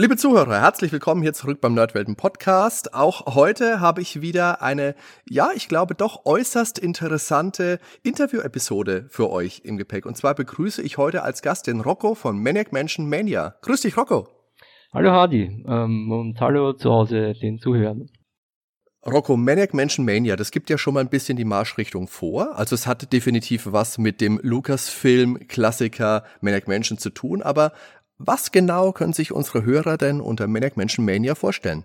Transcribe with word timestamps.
Liebe 0.00 0.16
Zuhörer, 0.16 0.60
herzlich 0.60 0.92
willkommen 0.92 1.22
hier 1.22 1.32
zurück 1.32 1.60
beim 1.60 1.74
Nerdwelten 1.74 2.14
Podcast. 2.14 2.94
Auch 2.94 3.34
heute 3.34 3.80
habe 3.80 4.00
ich 4.00 4.20
wieder 4.20 4.62
eine, 4.62 4.94
ja, 5.28 5.48
ich 5.56 5.66
glaube 5.66 5.96
doch 5.96 6.24
äußerst 6.24 6.78
interessante 6.78 7.80
Interview-Episode 8.04 9.06
für 9.08 9.28
euch 9.28 9.62
im 9.64 9.76
Gepäck. 9.76 10.06
Und 10.06 10.16
zwar 10.16 10.36
begrüße 10.36 10.82
ich 10.82 10.98
heute 10.98 11.24
als 11.24 11.42
Gast 11.42 11.66
den 11.66 11.80
Rocco 11.80 12.14
von 12.14 12.40
Maniac 12.40 12.72
Mansion 12.72 13.08
Mania. 13.08 13.56
Grüß 13.62 13.80
dich, 13.80 13.96
Rocco. 13.96 14.28
Hallo 14.94 15.10
Hardy 15.10 15.64
ähm, 15.66 16.12
und 16.12 16.40
hallo 16.40 16.74
zu 16.74 16.92
Hause 16.92 17.32
den 17.32 17.58
Zuhörern. 17.58 18.06
Rocco, 19.06 19.36
Maniac 19.36 19.74
Mansion 19.74 20.04
Mania, 20.04 20.36
das 20.36 20.50
gibt 20.50 20.70
ja 20.70 20.76
schon 20.76 20.94
mal 20.94 21.00
ein 21.00 21.08
bisschen 21.08 21.36
die 21.36 21.44
Marschrichtung 21.44 22.08
vor. 22.08 22.56
Also 22.56 22.74
es 22.74 22.86
hat 22.86 23.12
definitiv 23.12 23.66
was 23.70 23.96
mit 23.96 24.20
dem 24.20 24.38
Lucasfilm-Klassiker 24.42 26.24
Maniac 26.40 26.68
Mansion 26.68 26.98
zu 26.98 27.10
tun, 27.10 27.42
aber 27.42 27.72
was 28.18 28.52
genau 28.52 28.92
können 28.92 29.12
sich 29.12 29.32
unsere 29.32 29.64
Hörer 29.64 29.96
denn 29.96 30.20
unter 30.20 30.46
Maniac 30.46 30.76
Mansion 30.76 31.06
Mania 31.06 31.34
vorstellen? 31.34 31.84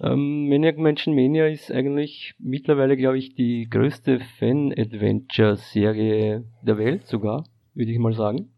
Ähm, 0.00 0.48
Maniac 0.48 0.78
Mansion 0.78 1.14
Mania 1.14 1.46
ist 1.46 1.70
eigentlich 1.70 2.34
mittlerweile, 2.38 2.96
glaube 2.96 3.18
ich, 3.18 3.36
die 3.36 3.68
größte 3.70 4.18
Fan-Adventure-Serie 4.38 6.44
der 6.62 6.78
Welt 6.78 7.06
sogar, 7.06 7.44
würde 7.74 7.92
ich 7.92 7.98
mal 7.98 8.14
sagen. 8.14 8.50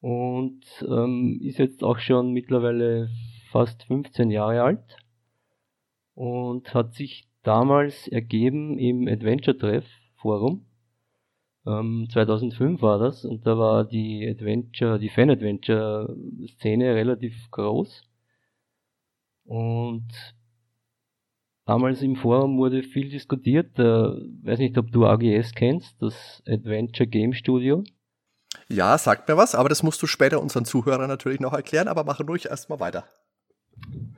Und 0.00 0.64
ähm, 0.88 1.38
ist 1.42 1.58
jetzt 1.58 1.84
auch 1.84 1.98
schon 1.98 2.32
mittlerweile 2.32 3.10
fast 3.50 3.82
15 3.84 4.30
Jahre 4.30 4.62
alt 4.62 4.96
und 6.14 6.72
hat 6.74 6.94
sich 6.94 7.28
damals 7.44 8.08
ergeben 8.08 8.78
im 8.78 9.06
Adventure 9.08 9.56
Treff 9.56 9.86
Forum 10.16 10.67
ähm, 11.68 12.08
2005 12.10 12.80
war 12.80 12.98
das 12.98 13.24
und 13.24 13.46
da 13.46 13.58
war 13.58 13.84
die 13.84 14.26
Adventure, 14.28 14.98
die 14.98 15.10
Fan-Adventure-Szene 15.10 16.94
relativ 16.94 17.34
groß. 17.50 18.02
Und 19.44 20.08
damals 21.66 22.02
im 22.02 22.16
Forum 22.16 22.58
wurde 22.58 22.82
viel 22.82 23.10
diskutiert. 23.10 23.78
Äh, 23.78 23.82
weiß 23.82 24.58
nicht, 24.58 24.78
ob 24.78 24.90
du 24.90 25.06
AGS 25.06 25.52
kennst, 25.52 26.00
das 26.00 26.42
Adventure 26.46 27.06
Game 27.06 27.34
Studio. 27.34 27.84
Ja, 28.68 28.96
sagt 28.96 29.28
mir 29.28 29.36
was, 29.36 29.54
aber 29.54 29.68
das 29.68 29.82
musst 29.82 30.02
du 30.02 30.06
später 30.06 30.40
unseren 30.40 30.64
Zuhörern 30.64 31.08
natürlich 31.08 31.40
noch 31.40 31.52
erklären, 31.52 31.88
aber 31.88 32.04
mache 32.04 32.24
ruhig 32.24 32.46
erstmal 32.46 32.80
weiter. 32.80 33.04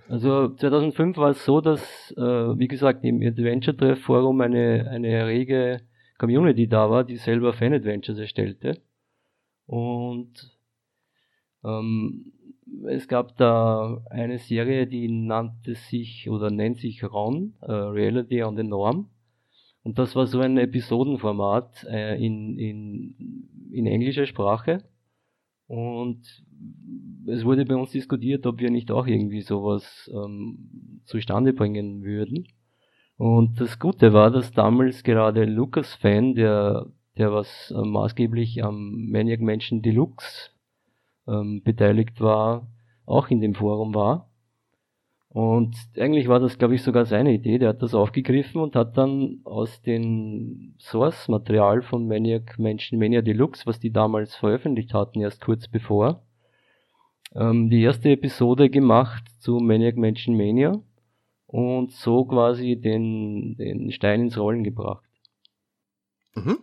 Also 0.08 0.48
2005 0.48 1.16
war 1.16 1.30
es 1.30 1.44
so, 1.44 1.60
dass, 1.60 1.80
äh, 2.16 2.20
wie 2.58 2.68
gesagt, 2.68 3.04
im 3.04 3.22
Adventure 3.22 3.76
Treff 3.76 4.02
Forum 4.02 4.40
eine, 4.40 4.88
eine 4.90 5.26
rege 5.26 5.82
Community 6.20 6.68
da 6.68 6.90
war, 6.90 7.02
die 7.02 7.16
selber 7.16 7.54
Fan-Adventures 7.54 8.18
erstellte. 8.18 8.82
Und 9.66 10.58
ähm, 11.64 12.32
es 12.88 13.08
gab 13.08 13.36
da 13.36 14.02
eine 14.10 14.38
Serie, 14.38 14.86
die 14.86 15.08
nannte 15.08 15.74
sich 15.74 16.28
oder 16.28 16.50
nennt 16.50 16.78
sich 16.78 17.02
RON, 17.02 17.54
äh, 17.62 17.72
Reality 17.72 18.42
on 18.42 18.56
the 18.56 18.62
Norm. 18.62 19.08
Und 19.82 19.98
das 19.98 20.14
war 20.14 20.26
so 20.26 20.40
ein 20.40 20.58
Episodenformat 20.58 21.86
äh, 21.88 22.22
in, 22.24 22.58
in, 22.58 23.70
in 23.72 23.86
englischer 23.86 24.26
Sprache. 24.26 24.84
Und 25.66 26.44
es 27.26 27.44
wurde 27.44 27.64
bei 27.64 27.76
uns 27.76 27.92
diskutiert, 27.92 28.46
ob 28.46 28.60
wir 28.60 28.70
nicht 28.70 28.90
auch 28.90 29.06
irgendwie 29.06 29.40
sowas 29.40 30.10
ähm, 30.12 31.00
zustande 31.04 31.54
bringen 31.54 32.02
würden. 32.02 32.46
Und 33.20 33.60
das 33.60 33.78
Gute 33.78 34.14
war, 34.14 34.30
dass 34.30 34.50
damals 34.50 35.02
gerade 35.02 35.44
Lucas-Fan, 35.44 36.34
der, 36.34 36.86
der 37.18 37.30
was 37.34 37.70
äh, 37.70 37.78
maßgeblich 37.78 38.64
am 38.64 39.10
Maniac 39.10 39.42
Mansion 39.42 39.82
Deluxe 39.82 40.52
ähm, 41.28 41.60
beteiligt 41.62 42.22
war, 42.22 42.66
auch 43.04 43.28
in 43.28 43.42
dem 43.42 43.52
Forum 43.52 43.94
war. 43.94 44.30
Und 45.28 45.76
eigentlich 45.98 46.28
war 46.28 46.40
das, 46.40 46.56
glaube 46.56 46.76
ich, 46.76 46.82
sogar 46.82 47.04
seine 47.04 47.34
Idee. 47.34 47.58
Der 47.58 47.68
hat 47.68 47.82
das 47.82 47.94
aufgegriffen 47.94 48.58
und 48.62 48.74
hat 48.74 48.96
dann 48.96 49.40
aus 49.44 49.82
dem 49.82 50.76
Source-Material 50.78 51.82
von 51.82 52.08
Maniac 52.08 52.58
Mansion 52.58 52.98
Mania 52.98 53.20
Deluxe, 53.20 53.66
was 53.66 53.78
die 53.80 53.92
damals 53.92 54.34
veröffentlicht 54.34 54.94
hatten, 54.94 55.20
erst 55.20 55.42
kurz 55.42 55.68
bevor, 55.68 56.22
ähm, 57.34 57.68
die 57.68 57.82
erste 57.82 58.08
Episode 58.08 58.70
gemacht 58.70 59.24
zu 59.40 59.58
Maniac 59.58 59.98
Mansion 59.98 60.38
Mania 60.38 60.80
und 61.50 61.90
so 61.92 62.24
quasi 62.26 62.76
den, 62.76 63.56
den 63.56 63.90
Stein 63.90 64.22
ins 64.22 64.38
Rollen 64.38 64.62
gebracht. 64.62 65.04
Mhm. 66.34 66.58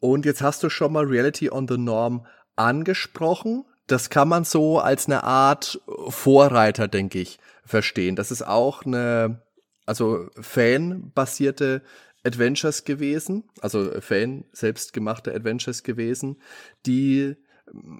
Und 0.00 0.24
jetzt 0.24 0.40
hast 0.40 0.62
du 0.62 0.70
schon 0.70 0.92
mal 0.92 1.04
Reality 1.04 1.50
on 1.50 1.68
the 1.68 1.76
Norm 1.76 2.26
angesprochen. 2.56 3.64
Das 3.86 4.08
kann 4.08 4.28
man 4.28 4.44
so 4.44 4.78
als 4.78 5.06
eine 5.06 5.24
Art 5.24 5.82
Vorreiter, 6.08 6.88
denke 6.88 7.20
ich, 7.20 7.38
verstehen. 7.66 8.16
Das 8.16 8.30
ist 8.30 8.46
auch 8.46 8.86
eine, 8.86 9.42
also 9.84 10.28
Fan-basierte 10.40 11.82
Adventures 12.24 12.84
gewesen, 12.84 13.44
also 13.60 14.00
Fan 14.00 14.44
selbstgemachte 14.52 15.34
Adventures 15.34 15.82
gewesen, 15.82 16.40
die 16.86 17.36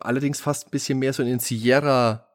allerdings 0.00 0.40
fast 0.40 0.68
ein 0.68 0.70
bisschen 0.70 0.98
mehr 0.98 1.12
so 1.12 1.22
in 1.22 1.28
den 1.28 1.40
Sierra 1.40 2.26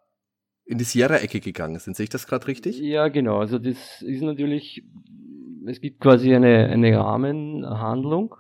in 0.70 0.78
die 0.78 0.84
Sierra-Ecke 0.84 1.40
gegangen 1.40 1.80
sind. 1.80 1.96
Sehe 1.96 2.04
ich 2.04 2.12
das 2.12 2.28
gerade 2.28 2.46
richtig? 2.46 2.80
Ja, 2.80 3.08
genau. 3.08 3.40
Also 3.40 3.58
das 3.58 4.04
ist 4.04 4.22
natürlich, 4.22 4.84
es 5.66 5.82
gibt 5.82 6.00
quasi 6.00 6.34
eine, 6.36 6.68
eine 6.68 6.96
Rahmenhandlung 6.96 8.36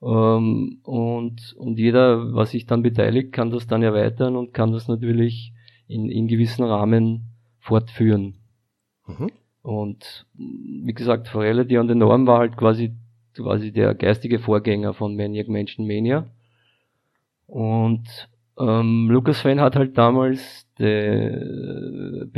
ähm, 0.00 0.80
und, 0.82 1.54
und 1.58 1.78
jeder, 1.78 2.34
was 2.34 2.52
sich 2.52 2.64
dann 2.64 2.82
beteiligt, 2.82 3.32
kann 3.32 3.50
das 3.50 3.66
dann 3.66 3.82
erweitern 3.82 4.34
und 4.34 4.54
kann 4.54 4.72
das 4.72 4.88
natürlich 4.88 5.52
in, 5.88 6.08
in 6.08 6.26
gewissen 6.26 6.64
Rahmen 6.64 7.34
fortführen. 7.58 8.36
Mhm. 9.06 9.30
Und 9.60 10.26
wie 10.32 10.94
gesagt, 10.94 11.34
Reality 11.34 11.76
on 11.76 11.88
the 11.88 11.94
Norm 11.94 12.26
war 12.26 12.38
halt 12.38 12.56
quasi, 12.56 12.94
quasi 13.34 13.72
der 13.72 13.94
geistige 13.94 14.38
Vorgänger 14.38 14.94
von 14.94 15.16
Maniac 15.16 15.48
Mansion 15.48 15.86
Mania. 15.86 16.30
Und 17.46 18.30
ähm, 18.58 19.08
Lucasfan 19.10 19.60
hat 19.60 19.76
halt 19.76 19.96
damals 19.96 20.66
Bernhard 20.78 22.30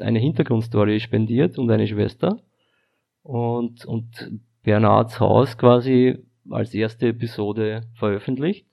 eine 0.00 0.18
Hintergrundstory 0.18 0.98
spendiert 0.98 1.58
und 1.58 1.70
eine 1.70 1.86
Schwester. 1.86 2.40
Und, 3.22 3.84
und 3.84 4.40
Bernhards 4.64 5.20
Haus 5.20 5.56
quasi 5.56 6.18
als 6.50 6.74
erste 6.74 7.08
Episode 7.08 7.82
veröffentlicht. 7.94 8.66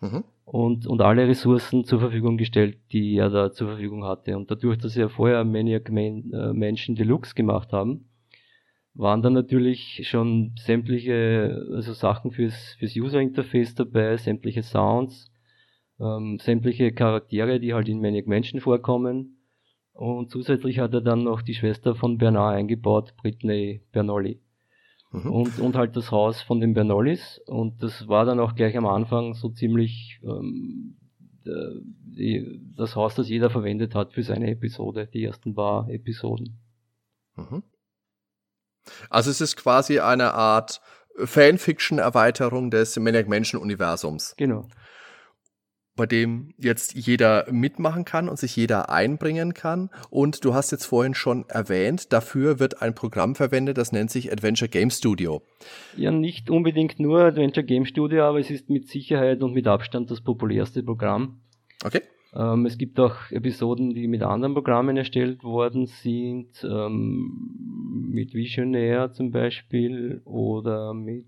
Mhm. 0.00 0.24
Und, 0.44 0.86
und 0.86 1.00
alle 1.00 1.28
Ressourcen 1.28 1.84
zur 1.84 2.00
Verfügung 2.00 2.36
gestellt, 2.36 2.78
die 2.92 3.16
er 3.16 3.30
da 3.30 3.52
zur 3.52 3.68
Verfügung 3.68 4.04
hatte. 4.04 4.36
Und 4.36 4.50
dadurch, 4.50 4.78
dass 4.78 4.96
er 4.96 5.08
vorher 5.08 5.44
Maniac 5.44 5.90
Man, 5.90 6.30
äh, 6.32 6.52
Menschen 6.52 6.96
Deluxe 6.96 7.34
gemacht 7.34 7.72
haben, 7.72 8.08
waren 8.94 9.22
dann 9.22 9.32
natürlich 9.32 10.08
schon 10.08 10.52
sämtliche 10.56 11.66
also 11.72 11.92
Sachen 11.92 12.32
fürs, 12.32 12.74
fürs 12.78 12.96
User 12.96 13.20
Interface 13.20 13.76
dabei, 13.76 14.16
sämtliche 14.16 14.64
Sounds, 14.64 15.29
ähm, 16.00 16.38
sämtliche 16.38 16.92
Charaktere, 16.92 17.60
die 17.60 17.74
halt 17.74 17.88
in 17.88 18.00
Maniac 18.00 18.26
Mansion 18.26 18.60
vorkommen. 18.60 19.36
Und 19.92 20.30
zusätzlich 20.30 20.78
hat 20.78 20.94
er 20.94 21.02
dann 21.02 21.24
noch 21.24 21.42
die 21.42 21.54
Schwester 21.54 21.94
von 21.94 22.16
Bernard 22.16 22.56
eingebaut, 22.56 23.14
Britney 23.16 23.82
Bernolli. 23.92 24.40
Mhm. 25.12 25.30
Und, 25.30 25.58
und 25.58 25.76
halt 25.76 25.96
das 25.96 26.10
Haus 26.10 26.40
von 26.40 26.60
den 26.60 26.72
Bernollis. 26.72 27.40
Und 27.46 27.82
das 27.82 28.08
war 28.08 28.24
dann 28.24 28.40
auch 28.40 28.54
gleich 28.54 28.76
am 28.76 28.86
Anfang 28.86 29.34
so 29.34 29.50
ziemlich 29.50 30.20
ähm, 30.24 30.96
die, 31.44 32.60
das 32.76 32.96
Haus, 32.96 33.14
das 33.14 33.28
jeder 33.28 33.50
verwendet 33.50 33.94
hat 33.94 34.12
für 34.12 34.22
seine 34.22 34.50
Episode, 34.50 35.06
die 35.06 35.24
ersten 35.24 35.54
paar 35.54 35.88
Episoden. 35.88 36.58
Mhm. 37.36 37.62
Also 39.08 39.30
es 39.30 39.40
ist 39.40 39.56
quasi 39.56 40.00
eine 40.00 40.32
Art 40.34 40.80
Fanfiction-Erweiterung 41.16 42.70
des 42.70 42.98
Maniac 42.98 43.28
Mansion-Universums. 43.28 44.34
Genau 44.36 44.68
bei 46.00 46.06
dem 46.06 46.54
jetzt 46.56 46.94
jeder 46.94 47.44
mitmachen 47.50 48.06
kann 48.06 48.30
und 48.30 48.38
sich 48.38 48.56
jeder 48.56 48.88
einbringen 48.88 49.52
kann. 49.52 49.90
Und 50.08 50.46
du 50.46 50.54
hast 50.54 50.70
jetzt 50.70 50.86
vorhin 50.86 51.12
schon 51.12 51.44
erwähnt, 51.50 52.10
dafür 52.14 52.58
wird 52.58 52.80
ein 52.80 52.94
Programm 52.94 53.34
verwendet, 53.34 53.76
das 53.76 53.92
nennt 53.92 54.10
sich 54.10 54.32
Adventure 54.32 54.70
Game 54.70 54.88
Studio. 54.88 55.42
Ja, 55.98 56.10
nicht 56.10 56.48
unbedingt 56.48 57.00
nur 57.00 57.20
Adventure 57.20 57.66
Game 57.66 57.84
Studio, 57.84 58.22
aber 58.24 58.40
es 58.40 58.50
ist 58.50 58.70
mit 58.70 58.88
Sicherheit 58.88 59.42
und 59.42 59.52
mit 59.52 59.66
Abstand 59.66 60.10
das 60.10 60.22
populärste 60.22 60.82
Programm. 60.82 61.42
Okay. 61.84 62.00
Ähm, 62.34 62.64
es 62.64 62.78
gibt 62.78 62.98
auch 62.98 63.30
Episoden, 63.30 63.92
die 63.92 64.08
mit 64.08 64.22
anderen 64.22 64.54
Programmen 64.54 64.96
erstellt 64.96 65.44
worden 65.44 65.84
sind, 65.84 66.64
ähm, 66.64 68.08
mit 68.10 68.32
Visionaire 68.32 69.12
zum 69.12 69.32
Beispiel 69.32 70.22
oder 70.24 70.94
mit 70.94 71.26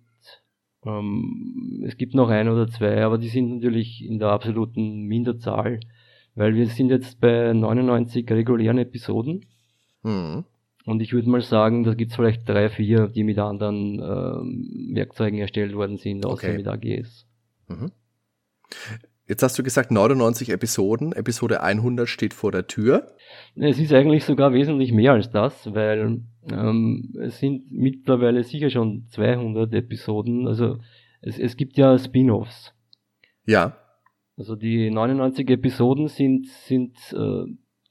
Ähm, 0.84 1.82
es 1.87 1.96
gibt 1.96 2.14
noch 2.14 2.29
ein 2.29 2.49
oder 2.49 2.69
zwei, 2.69 3.05
aber 3.05 3.19
die 3.19 3.29
sind 3.29 3.55
natürlich 3.55 4.05
in 4.05 4.19
der 4.19 4.29
absoluten 4.29 5.02
Minderzahl, 5.02 5.81
weil 6.34 6.55
wir 6.55 6.67
sind 6.67 6.90
jetzt 6.90 7.20
bei 7.20 7.52
99 7.52 8.31
regulären 8.31 8.79
Episoden. 8.79 9.46
Mhm. 10.02 10.44
Und 10.84 11.00
ich 11.00 11.12
würde 11.12 11.31
mal 11.31 11.43
sagen, 11.43 11.84
da 11.84 11.94
gibt 11.94 12.11
es 12.11 12.17
vielleicht 12.17 12.49
drei, 12.49 12.69
vier, 12.69 13.06
die 13.06 13.23
mit 13.23 13.38
anderen 13.38 14.00
ähm, 14.00 14.90
Werkzeugen 14.94 15.38
erstellt 15.38 15.75
worden 15.75 15.96
sind, 15.96 16.26
außer 16.26 16.49
okay. 16.49 16.56
mit 16.56 16.67
AGS. 16.67 17.26
Mhm. 17.69 17.93
Jetzt 19.28 19.42
hast 19.42 19.58
du 19.58 19.62
gesagt 19.62 19.90
99 19.90 20.50
Episoden, 20.50 21.12
Episode 21.12 21.62
100 21.62 22.08
steht 22.08 22.34
vor 22.34 22.50
der 22.50 22.66
Tür. 22.66 23.14
Es 23.54 23.78
ist 23.78 23.92
eigentlich 23.92 24.24
sogar 24.24 24.52
wesentlich 24.52 24.92
mehr 24.92 25.12
als 25.12 25.30
das, 25.30 25.72
weil 25.72 26.22
ähm, 26.50 27.14
es 27.20 27.38
sind 27.38 27.70
mittlerweile 27.70 28.42
sicher 28.42 28.69
schon 28.69 29.06
200 29.10 29.72
Episoden. 29.74 30.48
Also 30.48 30.78
es, 31.20 31.38
es 31.38 31.56
gibt 31.56 31.78
ja 31.78 31.96
Spin-offs. 31.98 32.74
Ja. 33.46 33.76
Also 34.36 34.56
die 34.56 34.90
99 34.90 35.48
Episoden 35.50 36.08
sind, 36.08 36.48
sind 36.48 36.96
äh, 37.12 37.44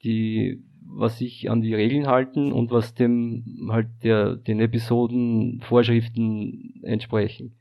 die, 0.03 0.63
was 0.81 1.17
sich 1.17 1.49
an 1.49 1.61
die 1.61 1.73
Regeln 1.73 2.07
halten 2.07 2.51
und 2.51 2.71
was 2.71 2.93
dem 2.93 3.69
halt 3.71 3.87
der, 4.03 4.35
den 4.35 4.59
Episoden 4.59 5.61
Vorschriften 5.61 6.81
entsprechen. 6.83 7.55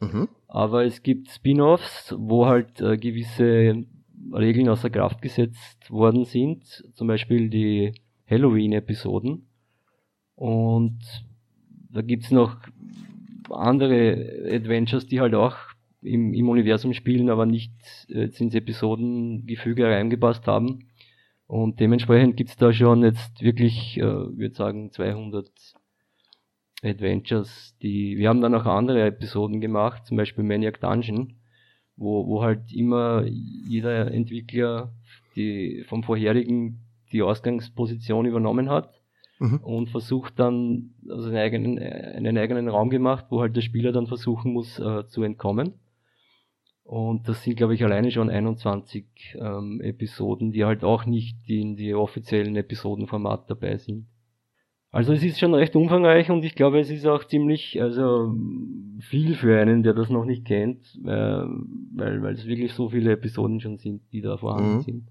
Mhm. 0.00 0.28
Aber 0.52 0.84
es 0.84 1.04
gibt 1.04 1.30
Spin-offs, 1.30 2.12
wo 2.18 2.46
halt 2.46 2.80
äh, 2.80 2.96
gewisse 2.96 3.84
Regeln 4.32 4.68
außer 4.68 4.90
Kraft 4.90 5.22
gesetzt 5.22 5.88
worden 5.92 6.24
sind, 6.24 6.64
zum 6.92 7.06
Beispiel 7.06 7.48
die 7.48 7.92
Halloween-Episoden. 8.28 9.46
Und 10.34 10.98
da 11.88 12.02
gibt's 12.02 12.32
noch 12.32 12.56
andere 13.48 14.48
Adventures, 14.50 15.06
die 15.06 15.20
halt 15.20 15.36
auch 15.36 15.54
im, 16.02 16.34
im 16.34 16.48
Universum 16.48 16.94
spielen, 16.94 17.30
aber 17.30 17.46
nicht 17.46 17.72
äh, 18.08 18.24
ins 18.24 18.54
Episodengefüge 18.56 19.84
reingepasst 19.84 20.48
haben. 20.48 20.88
Und 21.46 21.78
dementsprechend 21.78 22.36
gibt's 22.36 22.56
da 22.56 22.72
schon 22.72 23.04
jetzt 23.04 23.40
wirklich, 23.40 23.98
äh, 23.98 24.02
würde 24.02 24.54
sagen, 24.56 24.90
200 24.90 25.48
Adventures, 26.82 27.76
die, 27.82 28.16
wir 28.16 28.28
haben 28.28 28.40
dann 28.40 28.54
auch 28.54 28.64
andere 28.64 29.02
Episoden 29.02 29.60
gemacht, 29.60 30.06
zum 30.06 30.16
Beispiel 30.16 30.44
Maniac 30.44 30.80
Dungeon, 30.80 31.34
wo, 31.96 32.26
wo 32.26 32.42
halt 32.42 32.72
immer 32.72 33.24
jeder 33.26 34.10
Entwickler 34.10 34.92
die 35.36 35.84
vom 35.88 36.02
vorherigen 36.02 36.80
die 37.12 37.22
Ausgangsposition 37.22 38.26
übernommen 38.26 38.70
hat 38.70 39.00
mhm. 39.38 39.58
und 39.58 39.90
versucht 39.90 40.38
dann, 40.38 40.94
also 41.08 41.28
einen 41.28 41.36
eigenen, 41.36 41.78
einen 41.78 42.38
eigenen 42.38 42.68
Raum 42.68 42.90
gemacht, 42.90 43.26
wo 43.30 43.40
halt 43.40 43.56
der 43.56 43.62
Spieler 43.62 43.92
dann 43.92 44.06
versuchen 44.06 44.52
muss 44.52 44.78
äh, 44.78 45.06
zu 45.08 45.22
entkommen. 45.22 45.74
Und 46.84 47.28
das 47.28 47.44
sind, 47.44 47.56
glaube 47.56 47.74
ich, 47.74 47.84
alleine 47.84 48.10
schon 48.10 48.30
21 48.30 49.36
ähm, 49.40 49.80
Episoden, 49.80 50.50
die 50.50 50.64
halt 50.64 50.82
auch 50.82 51.04
nicht 51.04 51.36
in 51.48 51.76
die 51.76 51.94
offiziellen 51.94 52.56
Episodenformat 52.56 53.48
dabei 53.48 53.76
sind. 53.76 54.06
Also 54.92 55.12
es 55.12 55.22
ist 55.22 55.38
schon 55.38 55.54
recht 55.54 55.76
umfangreich 55.76 56.30
und 56.30 56.44
ich 56.44 56.56
glaube, 56.56 56.80
es 56.80 56.90
ist 56.90 57.06
auch 57.06 57.24
ziemlich 57.24 57.80
also 57.80 58.34
viel 59.00 59.36
für 59.36 59.60
einen, 59.60 59.84
der 59.84 59.94
das 59.94 60.10
noch 60.10 60.24
nicht 60.24 60.44
kennt, 60.44 60.84
äh, 61.04 61.08
weil, 61.08 62.22
weil 62.22 62.34
es 62.34 62.46
wirklich 62.46 62.72
so 62.74 62.90
viele 62.90 63.12
Episoden 63.12 63.60
schon 63.60 63.78
sind, 63.78 64.02
die 64.12 64.20
da 64.20 64.36
vorhanden 64.36 64.76
mhm. 64.76 64.82
sind. 64.82 65.08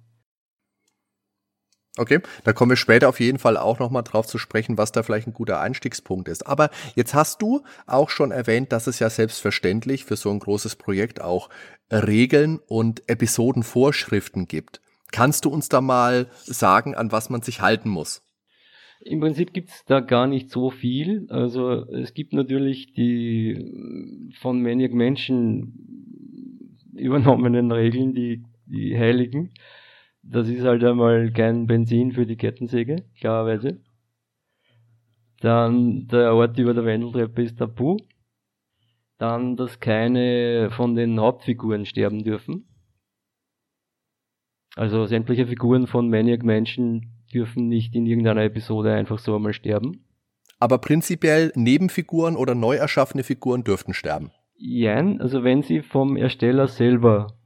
Okay, 1.98 2.20
da 2.44 2.54
kommen 2.54 2.72
wir 2.72 2.78
später 2.78 3.10
auf 3.10 3.20
jeden 3.20 3.40
Fall 3.40 3.58
auch 3.58 3.80
nochmal 3.80 4.04
drauf 4.04 4.28
zu 4.28 4.38
sprechen, 4.38 4.78
was 4.78 4.92
da 4.92 5.04
vielleicht 5.04 5.28
ein 5.28 5.34
guter 5.34 5.60
Einstiegspunkt 5.60 6.30
ist. 6.30 6.46
Aber 6.46 6.70
jetzt 6.96 7.14
hast 7.14 7.42
du 7.42 7.64
auch 7.88 8.10
schon 8.10 8.31
erwähnt, 8.31 8.72
dass 8.72 8.88
es 8.88 9.00
ja 9.00 9.10
selbstverständlich 9.10 10.06
für 10.06 10.16
so 10.16 10.30
ein 10.30 10.40
großes 10.40 10.76
Projekt 10.76 11.20
auch 11.22 11.50
Regeln 11.92 12.60
und 12.68 13.10
Episodenvorschriften 13.10 14.48
gibt. 14.48 14.81
Kannst 15.12 15.46
du 15.46 15.50
uns 15.50 15.68
da 15.68 15.81
mal 15.81 16.28
sagen, 16.44 16.96
an 16.96 17.12
was 17.12 17.30
man 17.30 17.42
sich 17.42 17.62
halten 17.62 17.90
muss? 17.90 18.22
Im 19.01 19.22
Prinzip 19.22 19.54
gibt's 19.54 19.86
da 19.86 20.01
gar 20.01 20.28
nicht 20.28 20.50
so 20.50 20.69
viel. 20.69 21.25
Also 21.30 21.86
es 21.90 22.13
gibt 22.13 22.34
natürlich 22.34 22.94
die 22.94 24.31
von 24.40 24.62
Maniac 24.62 24.94
Menschen 24.94 26.90
übernommenen 26.94 27.72
Regeln, 27.72 28.13
die, 28.13 28.44
die 28.66 28.98
heiligen. 28.98 29.54
Das 30.22 30.50
ist 30.50 30.63
halt 30.63 30.84
einmal 30.84 31.31
kein 31.31 31.66
Benzin 31.66 32.12
für 32.12 32.25
die 32.25 32.36
Kettensäge, 32.36 33.06
klarerweise. 33.19 33.81
Dann 35.40 36.07
der 36.07 36.34
Ort 36.34 36.60
über 36.60 36.74
der 36.74 36.84
Wendeltreppe 36.84 37.42
ist 37.42 37.57
tabu. 37.57 37.98
Dann, 39.18 39.56
dass 39.56 39.80
keine 39.80 40.69
von 40.72 40.95
den 40.95 41.19
Hauptfiguren 41.19 41.86
sterben 41.86 42.24
dürfen. 42.24 42.66
Also 44.75 45.06
sämtliche 45.06 45.48
Figuren 45.48 45.88
von 45.88 46.10
Maniac 46.10 46.44
Menschen 46.44 47.19
dürfen 47.34 47.68
nicht 47.68 47.96
in 47.96 48.06
irgendeiner 48.06 48.44
Episode 48.44 48.94
einfach 48.94 49.20
so 49.20 49.36
einmal 49.36 49.54
sterben. 49.54 50.06
Aber 50.60 50.78
prinzipiell 50.80 51.52
Nebenfiguren 51.56 52.36
oder 52.36 52.56
neu 52.56 52.76
erschaffene 52.76 53.24
Figuren 53.24 53.64
dürften 53.64 53.94
sterben. 53.94 54.31
Jein, 54.56 55.22
also 55.22 55.44
wenn 55.44 55.64
sie 55.64 55.81
vom 55.81 56.18
Ersteller 56.18 56.68
selber. 56.68 57.38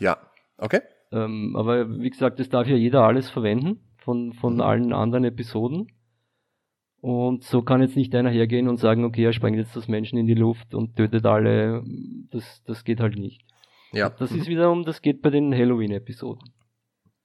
Ja, 0.00 0.18
okay. 0.58 0.80
Ähm, 1.12 1.54
aber 1.56 2.00
wie 2.00 2.10
gesagt, 2.10 2.40
das 2.40 2.48
darf 2.48 2.66
ja 2.66 2.74
jeder 2.74 3.02
alles 3.02 3.30
verwenden 3.30 3.80
von, 3.98 4.32
von 4.32 4.54
mhm. 4.54 4.60
allen 4.60 4.92
anderen 4.92 5.24
Episoden. 5.24 5.92
Und 7.00 7.44
so 7.44 7.62
kann 7.62 7.82
jetzt 7.82 7.96
nicht 7.96 8.14
einer 8.14 8.30
hergehen 8.30 8.68
und 8.68 8.78
sagen, 8.78 9.04
okay, 9.04 9.24
er 9.24 9.32
sprengt 9.32 9.56
jetzt 9.56 9.76
das 9.76 9.88
Menschen 9.88 10.18
in 10.18 10.26
die 10.26 10.34
Luft 10.34 10.74
und 10.74 10.96
tötet 10.96 11.26
alle. 11.26 11.84
Das, 12.30 12.62
das 12.64 12.84
geht 12.84 13.00
halt 13.00 13.16
nicht. 13.16 13.44
Ja. 13.92 14.10
Das 14.10 14.30
mhm. 14.30 14.40
ist 14.40 14.48
wiederum, 14.48 14.84
das 14.84 15.02
geht 15.02 15.22
bei 15.22 15.30
den 15.30 15.52
Halloween-Episoden. 15.52 16.52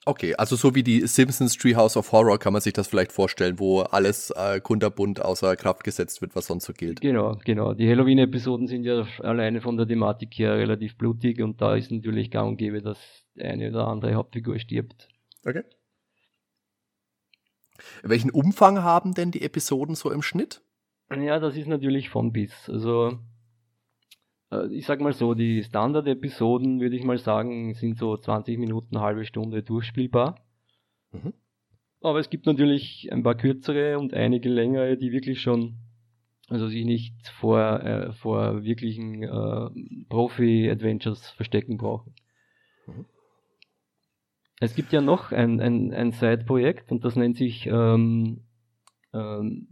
Okay, 0.07 0.35
also 0.35 0.55
so 0.55 0.73
wie 0.73 0.83
die 0.83 1.05
Simpsons 1.05 1.57
Treehouse 1.57 1.97
of 1.97 2.13
Horror 2.13 2.39
kann 2.39 2.53
man 2.53 2.61
sich 2.61 2.71
das 2.71 2.87
vielleicht 2.87 3.11
vorstellen, 3.11 3.59
wo 3.59 3.81
alles 3.81 4.31
äh, 4.31 4.61
kunterbunt 4.61 5.21
außer 5.21 5.57
Kraft 5.57 5.83
gesetzt 5.83 6.21
wird, 6.21 6.33
was 6.33 6.47
sonst 6.47 6.63
so 6.63 6.71
gilt. 6.71 7.01
Genau, 7.01 7.37
genau. 7.43 7.73
Die 7.73 7.89
Halloween-Episoden 7.89 8.67
sind 8.67 8.85
ja 8.85 9.05
alleine 9.19 9.59
von 9.59 9.75
der 9.75 9.85
Thematik 9.85 10.39
her 10.39 10.55
relativ 10.55 10.97
blutig 10.97 11.41
und 11.41 11.61
da 11.61 11.75
ist 11.75 11.91
natürlich 11.91 12.31
gang 12.31 12.51
und 12.51 12.57
gäbe, 12.57 12.81
dass 12.81 12.97
eine 13.37 13.69
oder 13.69 13.89
andere 13.89 14.13
Hauptfigur 14.15 14.57
stirbt. 14.59 15.09
Okay. 15.45 15.63
Welchen 18.01 18.31
Umfang 18.31 18.83
haben 18.83 19.13
denn 19.13 19.31
die 19.31 19.41
Episoden 19.41 19.95
so 19.95 20.09
im 20.09 20.21
Schnitt? 20.21 20.61
Ja, 21.13 21.37
das 21.39 21.57
ist 21.57 21.67
natürlich 21.67 22.09
von 22.09 22.31
bis. 22.31 22.69
Also 22.69 23.19
ich 24.71 24.85
sag 24.85 25.01
mal 25.01 25.13
so, 25.13 25.33
die 25.33 25.63
Standard-Episoden, 25.63 26.79
würde 26.79 26.95
ich 26.95 27.03
mal 27.03 27.17
sagen, 27.17 27.73
sind 27.73 27.97
so 27.97 28.15
20 28.15 28.57
Minuten, 28.57 28.99
halbe 28.99 29.25
Stunde 29.25 29.63
durchspielbar. 29.63 30.39
Mhm. 31.11 31.33
Aber 32.01 32.19
es 32.19 32.29
gibt 32.29 32.45
natürlich 32.45 33.09
ein 33.11 33.23
paar 33.23 33.35
kürzere 33.35 33.99
und 33.99 34.13
einige 34.13 34.49
längere, 34.49 34.97
die 34.97 35.11
wirklich 35.11 35.41
schon, 35.41 35.77
also 36.47 36.67
sich 36.67 36.85
nicht 36.85 37.27
vor, 37.27 37.83
äh, 37.83 38.13
vor 38.13 38.63
wirklichen 38.63 39.23
äh, 39.23 40.05
Profi-Adventures 40.07 41.31
verstecken 41.31 41.77
brauchen. 41.77 42.13
Mhm. 42.85 43.05
Es 44.59 44.75
gibt 44.75 44.91
ja 44.91 45.01
noch 45.01 45.31
ein, 45.31 45.59
ein, 45.59 45.93
ein 45.93 46.11
Side-Projekt 46.11 46.91
und 46.91 47.03
das 47.03 47.15
nennt 47.15 47.37
sich 47.37 47.67
ähm, 47.67 48.45
ähm, 49.13 49.67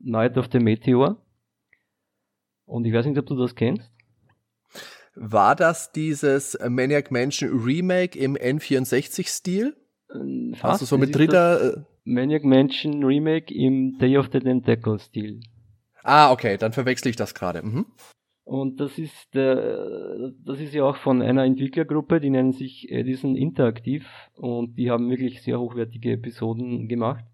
Night 0.00 0.36
of 0.36 0.48
the 0.52 0.58
Meteor. 0.58 1.16
Und 2.72 2.86
ich 2.86 2.94
weiß 2.94 3.04
nicht, 3.04 3.18
ob 3.18 3.26
du 3.26 3.36
das 3.36 3.54
kennst. 3.54 3.92
War 5.14 5.54
das 5.54 5.92
dieses 5.92 6.58
Maniac 6.66 7.10
Mansion 7.10 7.50
Remake 7.50 8.18
im 8.18 8.34
N64-Stil? 8.34 9.76
Ähm, 10.14 10.54
also 10.62 10.86
so 10.86 10.96
mit 10.96 11.14
dritter. 11.14 11.76
Äh, 11.76 11.80
Maniac 12.04 12.44
Mansion 12.44 13.04
Remake 13.04 13.54
im 13.54 13.98
Day 13.98 14.16
of 14.16 14.30
the 14.32 14.40
Tentacle-Stil. 14.40 15.40
Ah, 16.02 16.32
okay, 16.32 16.56
dann 16.56 16.72
verwechsel 16.72 17.10
ich 17.10 17.16
das 17.16 17.34
gerade. 17.34 17.62
Mhm. 17.62 17.86
Und 18.44 18.80
das 18.80 18.98
ist, 18.98 19.36
äh, 19.36 20.32
das 20.44 20.58
ist 20.58 20.72
ja 20.72 20.84
auch 20.84 20.96
von 20.96 21.20
einer 21.20 21.44
Entwicklergruppe, 21.44 22.20
die 22.20 22.30
nennen 22.30 22.52
sich 22.52 22.90
Edison 22.90 23.36
Interaktiv 23.36 24.06
und 24.34 24.78
die 24.78 24.90
haben 24.90 25.10
wirklich 25.10 25.42
sehr 25.42 25.60
hochwertige 25.60 26.12
Episoden 26.12 26.88
gemacht. 26.88 27.24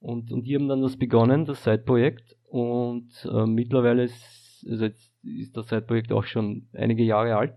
Und, 0.00 0.32
und 0.32 0.42
die 0.42 0.56
haben 0.56 0.68
dann 0.68 0.82
das 0.82 0.96
begonnen, 0.96 1.44
das 1.44 1.62
Side-Projekt. 1.62 2.36
Und 2.48 3.10
äh, 3.32 3.46
mittlerweile 3.46 4.04
ist, 4.04 4.35
also 4.68 4.84
jetzt 4.84 5.12
ist 5.24 5.56
das 5.56 5.68
Side-Projekt 5.68 6.12
auch 6.12 6.24
schon 6.24 6.68
einige 6.72 7.02
Jahre 7.02 7.36
alt. 7.36 7.54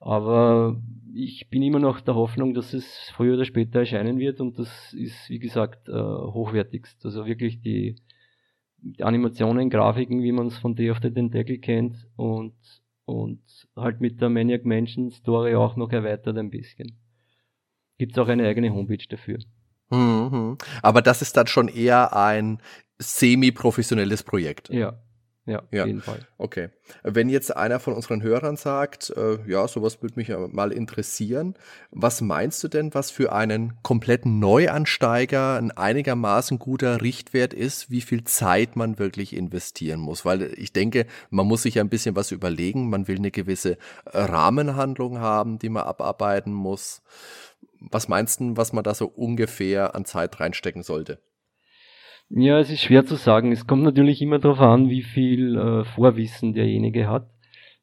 Aber 0.00 0.80
ich 1.14 1.50
bin 1.50 1.62
immer 1.62 1.78
noch 1.78 2.00
der 2.00 2.14
Hoffnung, 2.14 2.54
dass 2.54 2.72
es 2.72 2.86
früher 3.14 3.34
oder 3.34 3.44
später 3.44 3.80
erscheinen 3.80 4.18
wird 4.18 4.40
und 4.40 4.58
das 4.58 4.94
ist, 4.94 5.28
wie 5.28 5.38
gesagt, 5.38 5.88
äh, 5.88 5.92
hochwertigst. 5.92 7.04
Also 7.04 7.26
wirklich 7.26 7.60
die, 7.60 7.96
die 8.78 9.04
Animationen, 9.04 9.68
Grafiken, 9.68 10.22
wie 10.22 10.32
man 10.32 10.46
es 10.46 10.58
von 10.58 10.74
Day 10.74 10.90
of 10.90 10.98
the 11.02 11.10
Tentacle 11.10 11.58
kennt 11.58 12.08
und, 12.16 12.54
und 13.04 13.42
halt 13.76 14.00
mit 14.00 14.20
der 14.22 14.30
Maniac 14.30 14.64
Mansion 14.64 15.10
Story 15.10 15.54
auch 15.54 15.76
noch 15.76 15.92
erweitert 15.92 16.38
ein 16.38 16.50
bisschen. 16.50 16.98
Gibt 17.98 18.12
es 18.12 18.18
auch 18.18 18.28
eine 18.28 18.46
eigene 18.46 18.72
Homepage 18.72 19.06
dafür. 19.06 19.38
Mhm. 19.90 20.56
Aber 20.82 21.02
das 21.02 21.20
ist 21.20 21.36
dann 21.36 21.46
schon 21.46 21.68
eher 21.68 22.16
ein 22.16 22.62
semi-professionelles 22.98 24.22
Projekt. 24.22 24.70
Ja, 24.70 24.98
Ja, 25.50 25.62
ja, 25.72 25.82
auf 25.82 25.86
jeden 25.88 26.00
Fall. 26.00 26.20
Okay. 26.38 26.68
Wenn 27.02 27.28
jetzt 27.28 27.56
einer 27.56 27.80
von 27.80 27.94
unseren 27.94 28.22
Hörern 28.22 28.56
sagt, 28.56 29.10
äh, 29.16 29.38
ja, 29.50 29.66
sowas 29.66 30.00
würde 30.00 30.14
mich 30.14 30.28
ja 30.28 30.38
mal 30.46 30.70
interessieren, 30.70 31.54
was 31.90 32.20
meinst 32.20 32.62
du 32.62 32.68
denn, 32.68 32.94
was 32.94 33.10
für 33.10 33.32
einen 33.32 33.72
kompletten 33.82 34.38
Neuansteiger 34.38 35.56
ein 35.56 35.72
einigermaßen 35.72 36.60
guter 36.60 37.02
Richtwert 37.02 37.52
ist, 37.52 37.90
wie 37.90 38.00
viel 38.00 38.22
Zeit 38.22 38.76
man 38.76 39.00
wirklich 39.00 39.34
investieren 39.34 39.98
muss? 39.98 40.24
Weil 40.24 40.42
ich 40.56 40.72
denke, 40.72 41.06
man 41.30 41.48
muss 41.48 41.62
sich 41.62 41.80
ein 41.80 41.88
bisschen 41.88 42.14
was 42.14 42.30
überlegen, 42.30 42.88
man 42.88 43.08
will 43.08 43.16
eine 43.16 43.32
gewisse 43.32 43.76
Rahmenhandlung 44.06 45.18
haben, 45.18 45.58
die 45.58 45.68
man 45.68 45.82
abarbeiten 45.82 46.52
muss. 46.52 47.02
Was 47.80 48.06
meinst 48.06 48.38
du, 48.38 48.56
was 48.56 48.72
man 48.72 48.84
da 48.84 48.94
so 48.94 49.06
ungefähr 49.06 49.96
an 49.96 50.04
Zeit 50.04 50.38
reinstecken 50.38 50.84
sollte? 50.84 51.18
Ja, 52.30 52.60
es 52.60 52.70
ist 52.70 52.80
schwer 52.80 53.04
zu 53.04 53.16
sagen. 53.16 53.50
Es 53.50 53.66
kommt 53.66 53.82
natürlich 53.82 54.22
immer 54.22 54.38
darauf 54.38 54.60
an, 54.60 54.88
wie 54.88 55.02
viel 55.02 55.56
äh, 55.56 55.84
Vorwissen 55.84 56.54
derjenige 56.54 57.08
hat, 57.08 57.28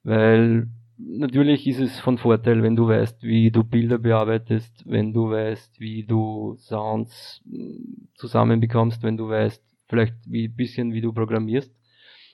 weil 0.04 0.68
natürlich 0.98 1.68
ist 1.68 1.80
es 1.80 2.00
von 2.00 2.18
Vorteil, 2.18 2.64
wenn 2.64 2.78
du 2.78 2.88
weißt, 2.88 3.24
wie 3.24 3.52
du 3.52 3.66
Bilder 3.66 3.98
bearbeitest, 3.98 4.84
wenn 4.86 5.12
du 5.12 5.32
weißt, 5.32 5.82
wie 5.82 6.06
du 6.06 6.56
Sounds 6.60 7.42
hm, 7.44 8.08
zusammenbekommst, 8.16 9.04
wenn 9.04 9.18
du 9.18 9.28
weißt, 9.28 9.62
vielleicht 9.90 10.16
wie 10.26 10.48
bisschen, 10.48 10.94
wie 10.94 11.02
du 11.02 11.12
programmierst, 11.12 11.74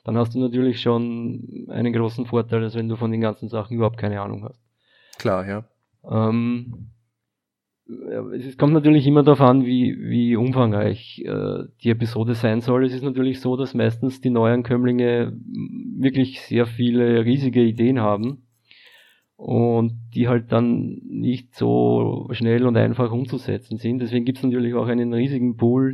dann 0.03 0.15
hast 0.15 0.35
du 0.35 0.39
natürlich 0.39 0.81
schon 0.81 1.67
einen 1.69 1.93
großen 1.93 2.27
Vorteil, 2.27 2.63
als 2.63 2.75
wenn 2.75 2.89
du 2.89 2.95
von 2.95 3.09
den 3.09 3.21
ganzen 3.21 3.49
Sachen 3.49 3.75
überhaupt 3.75 3.97
keine 3.97 4.21
Ahnung 4.21 4.43
hast. 4.43 4.61
Klar, 5.17 5.47
ja. 5.47 5.63
Ähm, 6.07 6.89
es 8.33 8.57
kommt 8.57 8.73
natürlich 8.73 9.05
immer 9.07 9.23
darauf 9.23 9.41
an, 9.41 9.65
wie, 9.65 9.97
wie 9.99 10.35
umfangreich 10.35 11.21
äh, 11.25 11.65
die 11.83 11.89
Episode 11.89 12.33
sein 12.33 12.61
soll. 12.61 12.85
Es 12.85 12.93
ist 12.93 13.03
natürlich 13.03 13.41
so, 13.41 13.57
dass 13.57 13.73
meistens 13.73 14.21
die 14.21 14.29
Neuankömmlinge 14.29 15.33
wirklich 15.97 16.41
sehr 16.41 16.65
viele 16.65 17.25
riesige 17.25 17.61
Ideen 17.61 17.99
haben 17.99 18.43
und 19.35 19.99
die 20.13 20.29
halt 20.29 20.51
dann 20.51 21.01
nicht 21.03 21.55
so 21.55 22.29
schnell 22.31 22.65
und 22.65 22.77
einfach 22.77 23.11
umzusetzen 23.11 23.77
sind. 23.77 23.99
Deswegen 23.99 24.25
gibt 24.25 24.37
es 24.37 24.43
natürlich 24.43 24.73
auch 24.75 24.87
einen 24.87 25.13
riesigen 25.13 25.57
Pool 25.57 25.93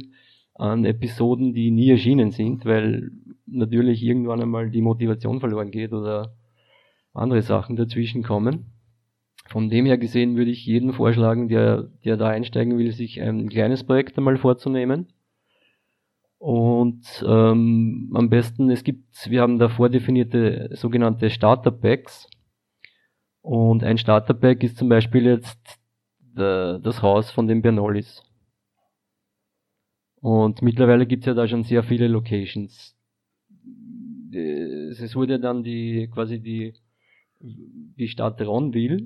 an 0.53 0.85
Episoden, 0.85 1.53
die 1.53 1.71
nie 1.71 1.89
erschienen 1.89 2.31
sind, 2.31 2.65
weil 2.65 3.11
natürlich 3.47 4.03
irgendwann 4.03 4.41
einmal 4.41 4.69
die 4.69 4.81
Motivation 4.81 5.39
verloren 5.39 5.71
geht 5.71 5.93
oder 5.93 6.35
andere 7.13 7.41
Sachen 7.41 7.75
dazwischen 7.75 8.21
kommen. 8.21 8.78
Von 9.49 9.69
dem 9.69 9.87
her 9.87 9.97
gesehen 9.97 10.37
würde 10.37 10.51
ich 10.51 10.65
jeden 10.65 10.93
vorschlagen, 10.93 11.47
der, 11.47 11.89
der 12.05 12.17
da 12.17 12.29
einsteigen 12.29 12.77
will, 12.77 12.91
sich 12.91 13.19
ein 13.19 13.49
kleines 13.49 13.83
Projekt 13.83 14.15
einmal 14.17 14.37
vorzunehmen. 14.37 15.07
Und 16.37 17.25
ähm, 17.27 18.11
am 18.13 18.29
besten, 18.29 18.69
es 18.69 18.83
gibt, 18.83 19.29
wir 19.29 19.41
haben 19.41 19.57
da 19.57 19.67
vordefinierte 19.67 20.69
sogenannte 20.73 21.31
Starter 21.31 21.71
Packs. 21.71 22.29
Und 23.41 23.83
ein 23.83 23.97
Starter 23.97 24.35
Pack 24.35 24.63
ist 24.63 24.77
zum 24.77 24.87
Beispiel 24.87 25.25
jetzt 25.25 25.79
der, 26.19 26.77
das 26.77 27.01
Haus 27.01 27.31
von 27.31 27.47
den 27.47 27.63
Bernolis. 27.63 28.21
Und 30.21 30.61
mittlerweile 30.61 31.07
gibt 31.07 31.23
es 31.23 31.27
ja 31.27 31.33
da 31.33 31.47
schon 31.47 31.63
sehr 31.63 31.81
viele 31.81 32.07
Locations. 32.07 32.95
Es 34.31 35.15
wurde 35.15 35.39
dann 35.39 35.63
die 35.63 36.07
quasi 36.13 36.39
die, 36.39 36.75
die 37.39 38.07
Stadt 38.07 38.39
Ronville 38.41 39.05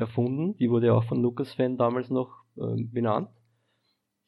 erfunden. 0.00 0.56
Die 0.56 0.70
wurde 0.70 0.94
auch 0.94 1.04
von 1.04 1.22
Lucasfan 1.22 1.76
damals 1.76 2.10
noch 2.10 2.44
äh, 2.56 2.82
benannt. 2.82 3.28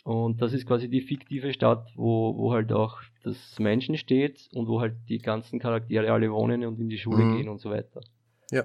Und 0.05 0.43
das 0.43 0.53
ist 0.53 0.67
quasi 0.67 0.89
die 0.89 1.01
fiktive 1.01 1.53
Stadt, 1.53 1.89
wo, 1.95 2.37
wo 2.37 2.53
halt 2.53 2.73
auch 2.73 3.01
das 3.23 3.59
Menschen 3.59 3.97
steht 3.97 4.49
und 4.53 4.67
wo 4.67 4.81
halt 4.81 4.95
die 5.09 5.19
ganzen 5.19 5.61
Charaktere 5.61 6.13
alle 6.13 6.33
wohnen 6.33 6.65
und 6.65 6.81
in 6.81 6.89
die 6.89 6.99
Schule 6.99 7.25
mhm. 7.25 7.37
gehen 7.37 7.49
und 7.49 7.61
so 7.61 7.71
weiter. 7.71 8.01
Ja. 8.51 8.65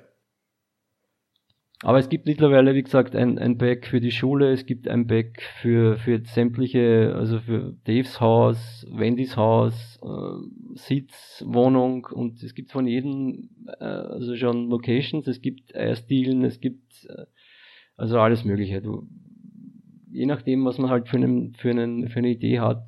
Aber 1.84 2.00
es 2.00 2.10
gibt 2.10 2.26
mittlerweile, 2.26 2.74
wie 2.74 2.82
gesagt, 2.82 3.16
ein, 3.16 3.38
ein 3.38 3.58
Back 3.58 3.86
für 3.86 4.00
die 4.00 4.12
Schule, 4.12 4.52
es 4.52 4.66
gibt 4.66 4.88
ein 4.88 5.06
Back 5.06 5.44
für, 5.62 5.98
für 5.98 6.20
sämtliche, 6.26 7.14
also 7.16 7.40
für 7.40 7.76
Daves 7.84 8.20
Haus, 8.20 8.88
Wendys 8.90 9.38
Haus, 9.38 10.00
äh, 10.02 10.76
Sitz, 10.76 11.44
Wohnung 11.46 12.08
und 12.12 12.42
es 12.42 12.56
gibt 12.56 12.72
von 12.72 12.88
jedem, 12.88 13.50
äh, 13.80 13.84
also 13.84 14.36
schon 14.36 14.70
Locations, 14.70 15.28
es 15.28 15.40
gibt 15.40 15.76
Eisdielen, 15.76 16.44
es 16.46 16.60
gibt 16.60 17.06
äh, 17.10 17.26
also 17.96 18.20
alles 18.20 18.44
Mögliche. 18.44 18.82
Du, 18.82 19.08
je 20.10 20.26
nachdem, 20.26 20.66
was 20.66 20.80
man 20.80 20.90
halt 20.90 21.08
für, 21.08 21.18
einen, 21.18 21.54
für, 21.54 21.70
einen, 21.70 22.10
für 22.10 22.20
eine 22.20 22.30
Idee 22.30 22.60
hat, 22.60 22.88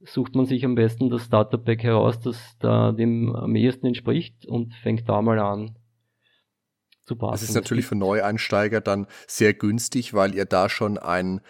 sucht 0.00 0.34
man 0.34 0.46
sich 0.46 0.64
am 0.64 0.74
besten 0.74 1.10
das 1.10 1.26
Starter 1.26 1.58
Pack 1.58 1.84
heraus, 1.84 2.18
das 2.18 2.58
da 2.58 2.90
dem 2.90 3.36
am 3.36 3.54
ehesten 3.54 3.86
entspricht 3.86 4.46
und 4.46 4.74
fängt 4.74 5.08
da 5.08 5.22
mal 5.22 5.38
an 5.38 5.76
passen. 7.16 7.32
Das 7.32 7.42
ist 7.42 7.54
natürlich 7.54 7.86
für 7.86 7.96
Neueinsteiger 7.96 8.80
dann 8.80 9.06
sehr 9.26 9.54
günstig, 9.54 10.14
weil 10.14 10.34
ihr 10.34 10.44
da 10.44 10.68
schon 10.68 10.98
einen 10.98 11.40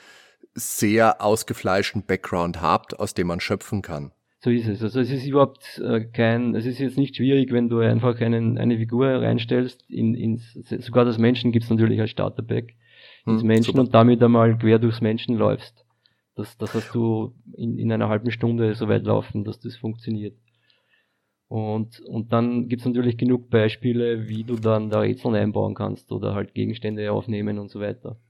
sehr 0.54 1.22
ausgefleischten 1.22 2.04
Background 2.04 2.60
habt, 2.60 2.98
aus 2.98 3.14
dem 3.14 3.28
man 3.28 3.40
schöpfen 3.40 3.82
kann. 3.82 4.12
So 4.42 4.50
ist 4.50 4.66
es. 4.66 4.82
Also 4.82 5.00
es 5.00 5.10
ist 5.10 5.26
überhaupt 5.26 5.78
äh, 5.84 6.06
kein, 6.06 6.54
es 6.54 6.64
ist 6.64 6.78
jetzt 6.78 6.96
nicht 6.96 7.16
schwierig, 7.16 7.52
wenn 7.52 7.68
du 7.68 7.80
einfach 7.80 8.18
einen, 8.20 8.56
eine 8.56 8.78
Figur 8.78 9.06
reinstellst, 9.06 9.84
in, 9.90 10.14
ins, 10.14 10.54
sogar 10.54 11.04
das 11.04 11.18
Menschen 11.18 11.52
gibt 11.52 11.64
es 11.64 11.70
natürlich 11.70 12.00
als 12.00 12.10
Starterpack, 12.10 12.72
ins 13.26 13.42
hm, 13.42 13.46
Menschen 13.46 13.72
super. 13.72 13.80
und 13.80 13.94
damit 13.94 14.22
einmal 14.22 14.56
quer 14.56 14.78
durchs 14.78 15.02
Menschen 15.02 15.36
läufst. 15.36 15.84
Das, 16.36 16.56
das 16.56 16.74
hast 16.74 16.94
du 16.94 17.34
in, 17.54 17.78
in 17.78 17.92
einer 17.92 18.08
halben 18.08 18.30
Stunde 18.30 18.74
so 18.74 18.88
weit 18.88 19.04
laufen, 19.04 19.44
dass 19.44 19.60
das 19.60 19.76
funktioniert. 19.76 20.34
Und, 21.50 21.98
und 22.02 22.32
dann 22.32 22.68
gibt's 22.68 22.84
natürlich 22.84 23.18
genug 23.18 23.50
Beispiele, 23.50 24.28
wie 24.28 24.44
du 24.44 24.54
dann 24.54 24.88
da 24.88 25.00
Rätsel 25.00 25.34
einbauen 25.34 25.74
kannst 25.74 26.12
oder 26.12 26.32
halt 26.32 26.54
Gegenstände 26.54 27.10
aufnehmen 27.10 27.58
und 27.58 27.72
so 27.72 27.80
weiter. 27.80 28.20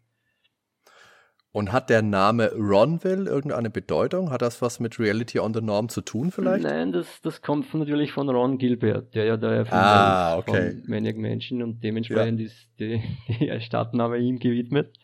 Und 1.53 1.71
hat 1.71 1.91
der 1.91 2.01
Name 2.01 2.51
Ronville 2.55 3.29
irgendeine 3.29 3.69
Bedeutung? 3.69 4.31
Hat 4.31 4.41
das 4.41 4.63
was 4.63 4.81
mit 4.81 4.99
Reality 4.99 5.39
on 5.39 5.53
the 5.53 5.61
Norm 5.61 5.91
zu 5.91 6.01
tun 6.01 6.31
vielleicht? 6.31 6.65
Nein, 6.65 6.93
das, 6.93 7.21
das 7.21 7.43
kommt 7.43 7.75
natürlich 7.75 8.13
von 8.13 8.31
Ron 8.31 8.57
Gilbert, 8.57 9.15
der 9.15 9.27
ja 9.27 9.37
der 9.37 9.51
Erfinder 9.51 9.85
ah, 9.85 10.39
okay. 10.39 10.71
von 10.71 10.85
Maniac 10.87 11.19
Mansion 11.19 11.63
und 11.63 11.85
dementsprechend 11.85 12.41
ja. 12.41 12.47
ist 12.47 12.69
die, 12.79 13.03
die 13.29 13.61
Stadtname 13.61 14.17
ihm 14.17 14.39
gewidmet. 14.39 14.99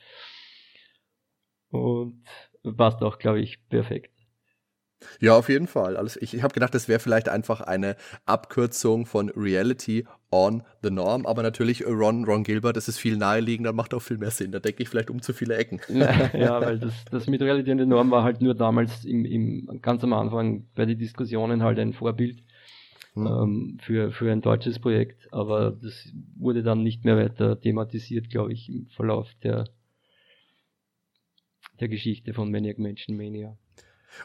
Und 1.69 2.25
passt 2.79 3.03
auch, 3.03 3.19
glaube 3.19 3.41
ich, 3.41 3.59
perfekt. 3.69 4.16
Ja, 5.21 5.37
auf 5.37 5.49
jeden 5.49 5.67
Fall. 5.67 5.97
Alles, 5.97 6.17
ich 6.17 6.43
habe 6.43 6.55
gedacht, 6.55 6.75
das 6.75 6.89
wäre 6.89 7.01
vielleicht 7.01 7.29
einfach 7.29 7.61
eine 7.61 7.97
Abkürzung 8.25 9.07
von 9.07 9.29
Reality 9.31 10.07
on 10.31 10.63
the 10.83 10.91
Norm, 10.91 11.27
aber 11.27 11.43
natürlich 11.43 11.87
Ron, 11.87 12.25
Ron 12.25 12.45
Gilbert, 12.45 12.77
das 12.77 12.89
ist 12.89 12.99
viel 12.99 13.17
naheliegender, 13.17 13.73
macht 13.73 13.95
auch 13.95 14.01
viel 14.01 14.19
mehr 14.19 14.31
Sinn. 14.31 14.53
Da 14.53 14.59
denke 14.59 14.83
ich 14.83 14.89
vielleicht 14.89 15.11
um 15.11 15.23
zu 15.23 15.33
viele 15.33 15.57
Ecken. 15.57 15.81
Ja, 15.89 16.31
ja 16.37 16.61
weil 16.61 16.79
das, 16.79 17.05
das 17.11 17.27
mit 17.27 17.41
Reality 17.43 17.71
on 17.71 17.79
the 17.79 17.87
Norm 17.87 18.11
war 18.11 18.23
halt 18.23 18.41
nur 18.41 18.55
damals 18.55 19.05
im, 19.05 19.25
im, 19.25 19.81
ganz 19.83 20.03
am 20.05 20.13
Anfang 20.13 20.67
bei 20.75 20.85
den 20.85 20.99
Diskussionen 20.99 21.63
halt 21.63 21.79
ein 21.79 21.93
Vorbild 21.93 22.43
hm. 23.15 23.27
ähm, 23.27 23.79
für, 23.81 24.13
für 24.13 24.31
ein 24.31 24.43
deutsches 24.43 24.79
Projekt, 24.79 25.33
aber 25.33 25.71
das 25.71 26.13
wurde 26.37 26.63
dann 26.63 26.83
nicht 26.83 27.05
mehr 27.05 27.17
weiter 27.17 27.61
thematisiert, 27.61 28.31
glaube 28.31 28.53
ich, 28.53 28.69
im 28.69 28.87
Verlauf 28.89 29.29
der, 29.43 29.65
der 31.81 31.89
Geschichte 31.89 32.35
von 32.35 32.51
Maniac 32.51 32.79
Mansion 32.79 33.17
Mania. 33.17 33.57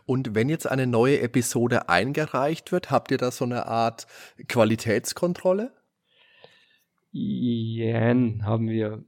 Und 0.06 0.36
wenn 0.36 0.50
jetzt 0.50 0.70
eine 0.70 0.88
neue 0.88 1.22
Episode 1.22 1.90
eingereicht 1.90 2.72
wird, 2.72 2.92
habt 2.92 3.12
ihr 3.12 3.18
da 3.18 3.32
so 3.32 3.46
eine 3.46 3.66
Art 3.66 4.08
Qualitätskontrolle? 4.48 5.72
Ja, 7.14 8.16
haben 8.44 8.70
wir. 8.70 9.04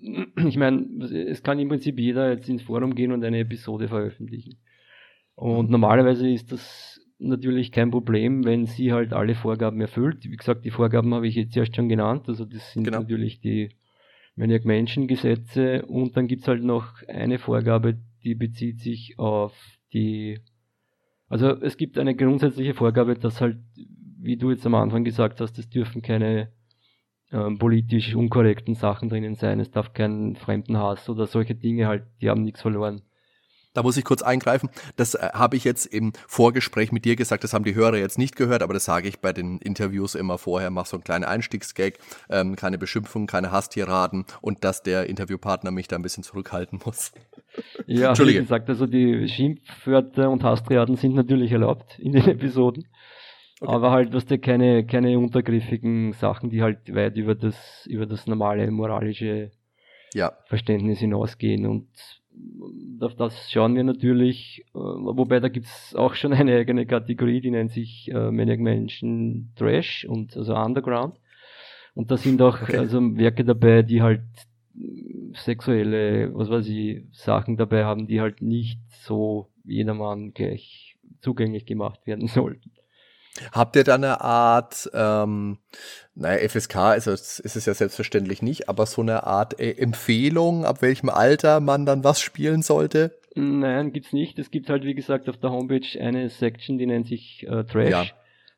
Ich 0.45 0.57
meine, 0.57 1.05
es 1.05 1.41
kann 1.41 1.59
im 1.59 1.69
Prinzip 1.69 1.99
jeder 1.99 2.31
jetzt 2.31 2.49
ins 2.49 2.63
Forum 2.63 2.95
gehen 2.95 3.11
und 3.11 3.23
eine 3.23 3.39
Episode 3.39 3.87
veröffentlichen. 3.87 4.57
Und 5.35 5.69
normalerweise 5.69 6.29
ist 6.29 6.51
das 6.51 6.99
natürlich 7.17 7.71
kein 7.71 7.91
Problem, 7.91 8.43
wenn 8.43 8.65
sie 8.65 8.91
halt 8.91 9.13
alle 9.13 9.35
Vorgaben 9.35 9.79
erfüllt. 9.81 10.25
Wie 10.29 10.35
gesagt, 10.35 10.65
die 10.65 10.71
Vorgaben 10.71 11.13
habe 11.13 11.27
ich 11.27 11.35
jetzt 11.35 11.55
erst 11.55 11.75
schon 11.75 11.89
genannt. 11.89 12.27
Also 12.27 12.45
das 12.45 12.73
sind 12.73 12.83
genau. 12.83 12.99
natürlich 12.99 13.39
die 13.39 13.69
Maniac 14.35 14.65
Menschen 14.65 15.07
Gesetze 15.07 15.85
und 15.85 16.17
dann 16.17 16.27
gibt 16.27 16.41
es 16.41 16.47
halt 16.47 16.63
noch 16.63 17.01
eine 17.07 17.39
Vorgabe, 17.39 17.99
die 18.23 18.35
bezieht 18.35 18.79
sich 18.79 19.17
auf 19.19 19.53
die 19.93 20.39
also 21.29 21.49
es 21.61 21.77
gibt 21.77 21.97
eine 21.97 22.15
grundsätzliche 22.15 22.73
Vorgabe, 22.73 23.15
dass 23.15 23.41
halt, 23.41 23.57
wie 24.19 24.37
du 24.37 24.51
jetzt 24.51 24.65
am 24.65 24.75
Anfang 24.75 25.03
gesagt 25.03 25.41
hast, 25.41 25.57
es 25.59 25.69
dürfen 25.69 26.01
keine 26.01 26.51
ähm, 27.31 27.57
politisch 27.57 28.15
unkorrekten 28.15 28.75
Sachen 28.75 29.09
drinnen 29.09 29.35
sein, 29.35 29.59
es 29.59 29.71
darf 29.71 29.93
keinen 29.93 30.35
fremden 30.35 30.77
Hass 30.77 31.09
oder 31.09 31.25
solche 31.25 31.55
Dinge 31.55 31.87
halt, 31.87 32.03
die 32.21 32.29
haben 32.29 32.43
nichts 32.43 32.61
verloren. 32.61 33.01
Da 33.73 33.83
muss 33.83 33.97
ich 33.97 34.03
kurz 34.03 34.21
eingreifen. 34.21 34.69
Das 34.95 35.15
äh, 35.15 35.29
habe 35.33 35.55
ich 35.55 35.63
jetzt 35.63 35.85
im 35.85 36.13
Vorgespräch 36.27 36.91
mit 36.91 37.05
dir 37.05 37.15
gesagt, 37.15 37.43
das 37.43 37.53
haben 37.53 37.65
die 37.65 37.75
Hörer 37.75 37.97
jetzt 37.97 38.17
nicht 38.17 38.35
gehört, 38.35 38.61
aber 38.61 38.73
das 38.73 38.85
sage 38.85 39.07
ich 39.07 39.19
bei 39.19 39.33
den 39.33 39.57
Interviews 39.59 40.15
immer 40.15 40.37
vorher, 40.37 40.69
mach 40.69 40.85
so 40.85 40.97
einen 40.97 41.03
kleinen 41.03 41.23
Einstiegsgag, 41.23 41.97
ähm, 42.29 42.55
keine 42.55 42.77
Beschimpfung, 42.77 43.27
keine 43.27 43.51
Hasstiraden 43.51 44.25
und 44.41 44.63
dass 44.63 44.83
der 44.83 45.07
Interviewpartner 45.09 45.71
mich 45.71 45.87
da 45.87 45.95
ein 45.95 46.01
bisschen 46.01 46.23
zurückhalten 46.23 46.79
muss. 46.85 47.11
Ja, 47.85 48.17
wie 48.17 48.33
gesagt, 48.33 48.69
also 48.69 48.85
die 48.85 49.27
Schimpfwörter 49.27 50.29
und 50.29 50.43
Hasstiraden 50.43 50.95
sind 50.95 51.15
natürlich 51.15 51.51
erlaubt 51.51 51.99
in 51.99 52.13
den 52.13 52.27
Episoden. 52.27 52.87
Okay. 53.59 53.71
Aber 53.71 53.91
halt, 53.91 54.13
was 54.13 54.25
du 54.25 54.37
keine, 54.39 54.85
keine 54.85 55.17
untergriffigen 55.17 56.13
Sachen, 56.13 56.49
die 56.49 56.61
halt 56.61 56.93
weit 56.93 57.15
über 57.15 57.33
das, 57.33 57.85
über 57.85 58.05
das 58.05 58.27
normale 58.27 58.69
moralische 58.71 59.51
ja. 60.13 60.33
Verständnis 60.47 60.99
hinausgehen. 60.99 61.65
Und 61.65 61.87
auf 62.99 63.15
das 63.15 63.51
schauen 63.51 63.75
wir 63.75 63.83
natürlich, 63.83 64.65
äh, 64.73 64.79
wobei 64.79 65.39
da 65.39 65.49
gibt's 65.49 65.95
auch 65.95 66.15
schon 66.15 66.33
eine 66.33 66.55
eigene 66.55 66.85
Kategorie, 66.85 67.41
die 67.41 67.51
nennt 67.51 67.71
sich 67.71 68.11
äh, 68.11 68.31
Menschen 68.31 69.51
Trash 69.55 70.05
und 70.05 70.35
also 70.37 70.55
Underground. 70.55 71.17
Und 71.95 72.09
da 72.09 72.17
sind 72.17 72.41
auch 72.41 72.61
okay. 72.61 72.77
also 72.77 72.99
Werke 73.17 73.43
dabei, 73.43 73.83
die 73.83 74.01
halt 74.01 74.23
sexuelle, 75.33 76.33
was 76.33 76.49
weiß 76.49 76.67
ich, 76.67 77.03
Sachen 77.11 77.57
dabei 77.57 77.85
haben, 77.85 78.07
die 78.07 78.19
halt 78.19 78.41
nicht 78.41 78.79
so 78.89 79.49
jedermann 79.63 80.33
gleich 80.33 80.97
zugänglich 81.21 81.65
gemacht 81.65 82.05
werden 82.07 82.27
sollten. 82.27 82.71
Habt 83.51 83.75
ihr 83.75 83.83
da 83.83 83.95
eine 83.95 84.21
Art, 84.21 84.89
ähm, 84.93 85.57
naja, 86.13 86.47
FSK 86.47 86.75
also 86.75 87.11
ist 87.11 87.39
es 87.43 87.65
ja 87.65 87.73
selbstverständlich 87.73 88.41
nicht, 88.41 88.69
aber 88.69 88.85
so 88.85 89.01
eine 89.01 89.25
Art 89.25 89.59
äh, 89.59 89.71
Empfehlung, 89.71 90.65
ab 90.65 90.81
welchem 90.81 91.09
Alter 91.09 91.59
man 91.59 91.85
dann 91.85 92.03
was 92.03 92.21
spielen 92.21 92.61
sollte? 92.61 93.17
Nein, 93.35 93.91
gibt's 93.91 94.13
nicht. 94.13 94.37
Es 94.37 94.51
gibt 94.51 94.69
halt, 94.69 94.83
wie 94.83 94.93
gesagt, 94.93 95.27
auf 95.29 95.37
der 95.37 95.49
Homepage 95.49 95.99
eine 95.99 96.29
Section, 96.29 96.77
die 96.77 96.85
nennt 96.85 97.07
sich 97.07 97.45
äh, 97.47 97.63
Trash. 97.63 97.89
Ja. 97.89 98.05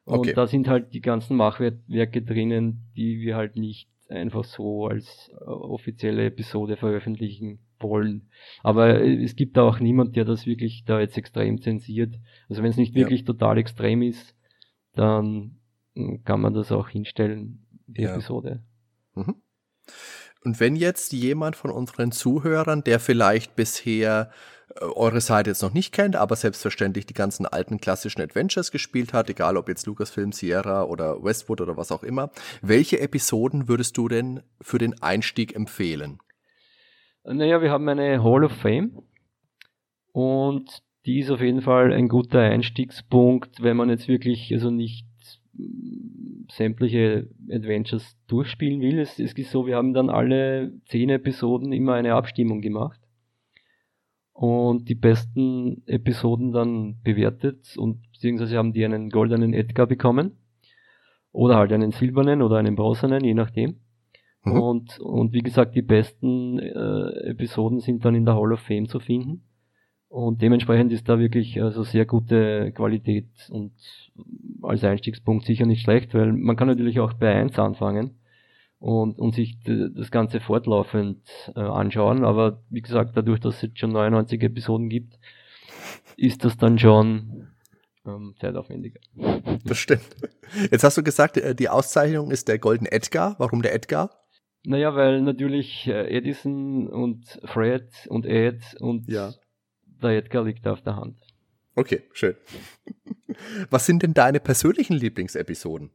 Okay. 0.05 0.29
Und 0.29 0.37
da 0.37 0.47
sind 0.47 0.67
halt 0.67 0.93
die 0.93 1.01
ganzen 1.01 1.37
Machwerke 1.37 2.21
drinnen, 2.21 2.91
die 2.95 3.21
wir 3.21 3.35
halt 3.35 3.55
nicht 3.55 3.89
einfach 4.09 4.43
so 4.43 4.87
als 4.87 5.31
äh, 5.33 5.45
offizielle 5.45 6.25
Episode 6.25 6.77
veröffentlichen 6.77 7.59
wollen. 7.79 8.29
Aber 8.61 9.01
äh, 9.01 9.23
es 9.23 9.35
gibt 9.35 9.57
da 9.57 9.63
auch 9.63 9.79
niemand, 9.79 10.15
der 10.15 10.25
das 10.25 10.45
wirklich 10.45 10.83
da 10.85 10.99
jetzt 10.99 11.17
extrem 11.17 11.61
zensiert. 11.61 12.15
Also 12.49 12.61
wenn 12.61 12.69
es 12.69 12.77
nicht 12.77 12.93
wirklich 12.93 13.21
ja. 13.21 13.25
total 13.25 13.57
extrem 13.57 14.01
ist, 14.01 14.34
dann 14.95 15.59
hm, 15.95 16.23
kann 16.23 16.41
man 16.41 16.53
das 16.53 16.71
auch 16.71 16.89
hinstellen, 16.89 17.65
die 17.87 18.03
ja. 18.03 18.13
Episode. 18.13 18.63
Mhm. 19.13 19.35
Und 20.43 20.59
wenn 20.59 20.75
jetzt 20.75 21.11
jemand 21.11 21.55
von 21.55 21.71
unseren 21.71 22.11
Zuhörern, 22.11 22.83
der 22.83 22.99
vielleicht 22.99 23.55
bisher 23.55 24.31
äh, 24.79 24.83
eure 24.83 25.19
Seite 25.19 25.49
jetzt 25.49 25.63
noch 25.63 25.73
nicht 25.73 25.91
kennt, 25.91 26.15
aber 26.15 26.35
selbstverständlich 26.35 27.07
die 27.07 27.15
ganzen 27.15 27.47
alten 27.47 27.79
klassischen 27.79 28.21
Adventures 28.21 28.71
gespielt 28.71 29.11
hat, 29.11 29.29
egal 29.29 29.57
ob 29.57 29.67
jetzt 29.67 29.87
Lucasfilm, 29.87 30.31
Sierra 30.31 30.83
oder 30.83 31.23
Westwood 31.23 31.61
oder 31.61 31.77
was 31.77 31.91
auch 31.91 32.03
immer, 32.03 32.29
welche 32.61 32.99
Episoden 32.99 33.67
würdest 33.67 33.97
du 33.97 34.07
denn 34.07 34.43
für 34.61 34.77
den 34.77 35.01
Einstieg 35.01 35.55
empfehlen? 35.55 36.19
Naja, 37.23 37.59
wir 37.61 37.71
haben 37.71 37.89
eine 37.89 38.23
Hall 38.23 38.43
of 38.43 38.51
Fame 38.51 39.01
und 40.11 40.83
die 41.05 41.19
ist 41.19 41.29
auf 41.29 41.41
jeden 41.41 41.61
Fall 41.61 41.93
ein 41.93 42.07
guter 42.07 42.39
Einstiegspunkt, 42.39 43.61
wenn 43.61 43.77
man 43.77 43.89
jetzt 43.89 44.07
wirklich 44.07 44.51
also 44.53 44.71
nicht 44.71 45.05
sämtliche 46.51 47.27
Adventures 47.49 48.17
durchspielen 48.27 48.81
will. 48.81 48.99
Es, 48.99 49.19
es 49.19 49.33
ist 49.33 49.51
so, 49.51 49.65
wir 49.67 49.75
haben 49.75 49.93
dann 49.93 50.09
alle 50.09 50.73
zehn 50.85 51.09
Episoden 51.09 51.71
immer 51.71 51.93
eine 51.93 52.13
Abstimmung 52.13 52.61
gemacht 52.61 52.99
und 54.33 54.89
die 54.89 54.95
besten 54.95 55.83
Episoden 55.85 56.51
dann 56.51 56.97
bewertet 57.03 57.75
und 57.77 58.01
beziehungsweise 58.11 58.57
haben 58.57 58.73
die 58.73 58.83
einen 58.83 59.09
goldenen 59.09 59.53
Edgar 59.53 59.87
bekommen 59.87 60.37
oder 61.31 61.55
halt 61.55 61.71
einen 61.71 61.91
silbernen 61.91 62.41
oder 62.41 62.57
einen 62.57 62.75
bronzenen, 62.75 63.23
je 63.23 63.33
nachdem. 63.33 63.77
Mhm. 64.43 64.51
Und, 64.51 64.99
und 64.99 65.33
wie 65.33 65.41
gesagt, 65.41 65.75
die 65.75 65.81
besten 65.81 66.59
äh, 66.59 67.29
Episoden 67.29 67.79
sind 67.79 68.03
dann 68.03 68.15
in 68.15 68.25
der 68.25 68.35
Hall 68.35 68.51
of 68.51 68.59
Fame 68.59 68.87
zu 68.87 68.99
finden. 68.99 69.43
Und 70.09 70.41
dementsprechend 70.41 70.93
ist 70.93 71.09
da 71.09 71.19
wirklich 71.19 71.61
also 71.61 71.83
sehr 71.83 72.05
gute 72.05 72.71
Qualität 72.71 73.27
und 73.49 73.73
als 74.61 74.83
Einstiegspunkt 74.83 75.45
sicher 75.45 75.65
nicht 75.65 75.81
schlecht, 75.81 76.13
weil 76.13 76.31
man 76.31 76.55
kann 76.55 76.67
natürlich 76.67 76.99
auch 76.99 77.13
bei 77.13 77.33
1 77.33 77.57
anfangen 77.59 78.17
und, 78.79 79.19
und 79.19 79.35
sich 79.35 79.57
das 79.65 80.11
Ganze 80.11 80.39
fortlaufend 80.39 81.21
äh, 81.55 81.59
anschauen. 81.59 82.23
Aber 82.23 82.61
wie 82.69 82.81
gesagt, 82.81 83.17
dadurch, 83.17 83.39
dass 83.39 83.55
es 83.55 83.61
jetzt 83.63 83.79
schon 83.79 83.91
99 83.91 84.41
Episoden 84.41 84.89
gibt, 84.89 85.19
ist 86.17 86.45
das 86.45 86.55
dann 86.55 86.79
schon 86.79 87.47
ähm, 88.05 88.35
zeitaufwendiger. 88.39 88.99
Das 89.65 89.79
stimmt. 89.79 90.15
Jetzt 90.71 90.83
hast 90.83 90.97
du 90.97 91.03
gesagt, 91.03 91.37
äh, 91.37 91.55
die 91.55 91.69
Auszeichnung 91.69 92.31
ist 92.31 92.47
der 92.47 92.59
Golden 92.59 92.85
Edgar. 92.85 93.35
Warum 93.39 93.61
der 93.61 93.73
Edgar? 93.73 94.11
Naja, 94.63 94.95
weil 94.95 95.21
natürlich 95.21 95.87
äh, 95.87 96.15
Edison 96.15 96.87
und 96.87 97.39
Fred 97.43 97.89
und 98.07 98.25
Ed 98.25 98.61
und 98.79 99.09
ja 99.09 99.33
der 100.01 100.11
Edgar 100.11 100.43
liegt 100.43 100.67
auf 100.67 100.81
der 100.81 100.95
Hand. 100.95 101.17
Okay, 101.75 102.03
schön. 102.13 102.35
Was 103.69 103.85
sind 103.85 104.03
denn 104.03 104.13
deine 104.13 104.39
persönlichen 104.39 104.95
Lieblingsepisoden? 104.95 105.91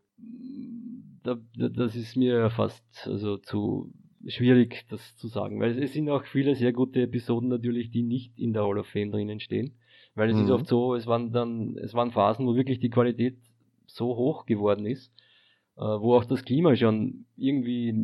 Da, 1.22 1.38
das 1.54 1.96
ist 1.96 2.16
mir 2.16 2.50
fast 2.50 2.84
also 3.06 3.36
zu 3.38 3.92
schwierig, 4.26 4.84
das 4.90 5.16
zu 5.16 5.28
sagen, 5.28 5.60
weil 5.60 5.82
es 5.82 5.92
sind 5.92 6.08
auch 6.10 6.24
viele 6.24 6.54
sehr 6.54 6.72
gute 6.72 7.02
Episoden 7.02 7.48
natürlich, 7.48 7.90
die 7.90 8.02
nicht 8.02 8.38
in 8.38 8.52
der 8.52 8.62
Hall 8.62 8.78
of 8.78 8.86
Fame 8.86 9.10
drinnen 9.10 9.40
stehen, 9.40 9.76
weil 10.14 10.30
es 10.30 10.36
mhm. 10.36 10.44
ist 10.44 10.50
oft 10.50 10.66
so, 10.66 10.94
es 10.94 11.06
waren 11.06 11.32
dann, 11.32 11.76
es 11.78 11.94
waren 11.94 12.10
Phasen, 12.10 12.46
wo 12.46 12.54
wirklich 12.54 12.80
die 12.80 12.90
Qualität 12.90 13.38
so 13.86 14.16
hoch 14.16 14.46
geworden 14.46 14.86
ist, 14.86 15.12
äh, 15.76 15.80
wo 15.82 16.14
auch 16.14 16.24
das 16.24 16.44
Klima 16.44 16.76
schon 16.76 17.24
irgendwie 17.36 17.94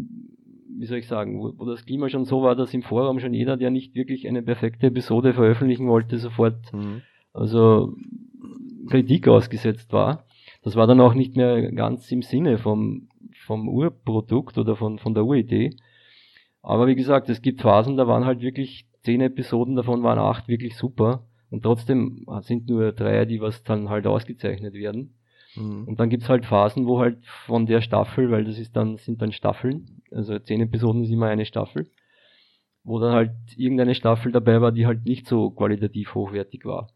wie 0.69 0.87
soll 0.87 0.99
ich 0.99 1.09
sagen, 1.09 1.39
wo, 1.39 1.53
wo, 1.57 1.65
das 1.65 1.85
Klima 1.85 2.09
schon 2.09 2.25
so 2.25 2.43
war, 2.43 2.55
dass 2.55 2.75
im 2.75 2.83
Forum 2.83 3.21
schon 3.21 3.35
jeder, 3.35 3.57
der 3.57 3.71
nicht 3.71 3.95
wirklich 3.95 4.29
eine 4.29 4.43
perfekte 4.43 4.89
Episode 4.89 5.33
veröffentlichen 5.33 5.89
wollte, 5.89 6.19
sofort 6.19 6.73
mhm. 6.73 7.03
also 7.33 7.95
Kritik 8.89 9.29
ausgesetzt 9.29 9.93
war. 9.93 10.25
Das 10.63 10.77
war 10.77 10.87
dann 10.87 11.01
auch 11.01 11.15
nicht 11.15 11.37
mehr 11.37 11.73
ganz 11.73 12.11
im 12.11 12.23
Sinne 12.23 12.59
vom, 12.59 13.09
vom 13.45 13.69
Urprodukt 13.69 14.59
oder 14.59 14.77
von, 14.77 14.99
von 14.99 15.15
der 15.15 15.25
Uridee. 15.25 15.71
Aber 16.63 16.87
wie 16.87 16.97
gesagt, 16.97 17.29
es 17.29 17.43
gibt 17.43 17.63
Phasen, 17.63 17.97
da 17.97 18.09
waren 18.09 18.25
halt 18.25 18.41
wirklich 18.41 18.87
zehn 19.03 19.21
Episoden, 19.21 19.77
davon 19.77 20.03
waren 20.03 20.19
acht 20.19 20.49
wirklich 20.49 20.77
super. 20.77 21.27
Und 21.51 21.63
trotzdem 21.63 22.27
sind 22.41 22.69
nur 22.69 22.93
drei, 22.93 23.25
die 23.25 23.41
was 23.41 23.63
dann 23.63 23.89
halt 23.89 24.07
ausgezeichnet 24.07 24.75
werden. 24.75 25.15
Mhm. 25.57 25.85
Und 25.85 26.01
dann 26.01 26.11
gibt's 26.11 26.29
halt 26.29 26.47
Phasen, 26.47 26.87
wo 26.87 27.01
halt 27.01 27.25
von 27.47 27.67
der 27.67 27.81
Staffel, 27.81 28.31
weil 28.31 28.45
das 28.45 28.59
ist 28.59 28.77
dann, 28.77 28.97
sind 28.97 29.23
dann 29.23 29.33
Staffeln, 29.33 30.03
also 30.11 30.39
zehn 30.39 30.61
Episoden 30.61 31.05
ist 31.05 31.11
immer 31.11 31.27
eine 31.27 31.47
Staffel, 31.47 31.91
wo 32.85 32.99
dann 32.99 33.13
halt 33.13 33.33
irgendeine 33.57 33.95
Staffel 33.95 34.33
dabei 34.33 34.61
war, 34.61 34.73
die 34.73 34.87
halt 34.87 35.05
nicht 35.05 35.27
so 35.27 35.51
qualitativ 35.51 36.15
hochwertig 36.15 36.65
war. 36.65 36.89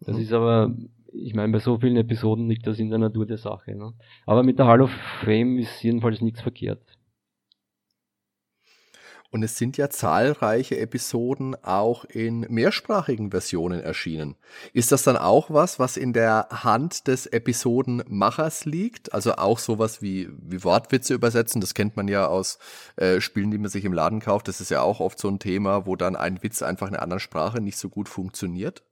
Das 0.00 0.16
mhm. 0.16 0.22
ist 0.22 0.32
aber, 0.32 0.74
ich 1.12 1.34
meine, 1.34 1.52
bei 1.52 1.58
so 1.58 1.78
vielen 1.78 1.96
Episoden 1.96 2.48
liegt 2.48 2.66
das 2.66 2.78
in 2.78 2.90
der 2.90 2.98
Natur 2.98 3.26
der 3.26 3.38
Sache. 3.38 3.74
Ne? 3.74 3.92
Aber 4.26 4.42
mit 4.42 4.58
der 4.58 4.66
Hall 4.66 4.82
of 4.82 4.90
Fame 5.24 5.58
ist 5.58 5.82
jedenfalls 5.82 6.20
nichts 6.20 6.40
verkehrt. 6.40 6.95
Und 9.30 9.42
es 9.42 9.56
sind 9.56 9.76
ja 9.76 9.90
zahlreiche 9.90 10.78
Episoden 10.78 11.56
auch 11.62 12.04
in 12.04 12.40
mehrsprachigen 12.48 13.30
Versionen 13.30 13.80
erschienen. 13.80 14.36
Ist 14.72 14.92
das 14.92 15.02
dann 15.02 15.16
auch 15.16 15.50
was, 15.50 15.78
was 15.78 15.96
in 15.96 16.12
der 16.12 16.48
Hand 16.50 17.08
des 17.08 17.26
Episodenmachers 17.26 18.64
liegt? 18.64 19.12
Also 19.12 19.34
auch 19.36 19.58
sowas 19.58 20.02
wie, 20.02 20.28
wie 20.30 20.62
Wortwitze 20.64 21.14
übersetzen? 21.14 21.60
Das 21.60 21.74
kennt 21.74 21.96
man 21.96 22.08
ja 22.08 22.26
aus 22.26 22.58
äh, 22.96 23.20
Spielen, 23.20 23.50
die 23.50 23.58
man 23.58 23.70
sich 23.70 23.84
im 23.84 23.92
Laden 23.92 24.20
kauft. 24.20 24.48
Das 24.48 24.60
ist 24.60 24.70
ja 24.70 24.82
auch 24.82 25.00
oft 25.00 25.18
so 25.18 25.28
ein 25.28 25.38
Thema, 25.38 25.86
wo 25.86 25.96
dann 25.96 26.16
ein 26.16 26.42
Witz 26.42 26.62
einfach 26.62 26.88
in 26.88 26.94
einer 26.94 27.02
anderen 27.02 27.20
Sprache 27.20 27.60
nicht 27.60 27.78
so 27.78 27.88
gut 27.88 28.08
funktioniert. 28.08 28.84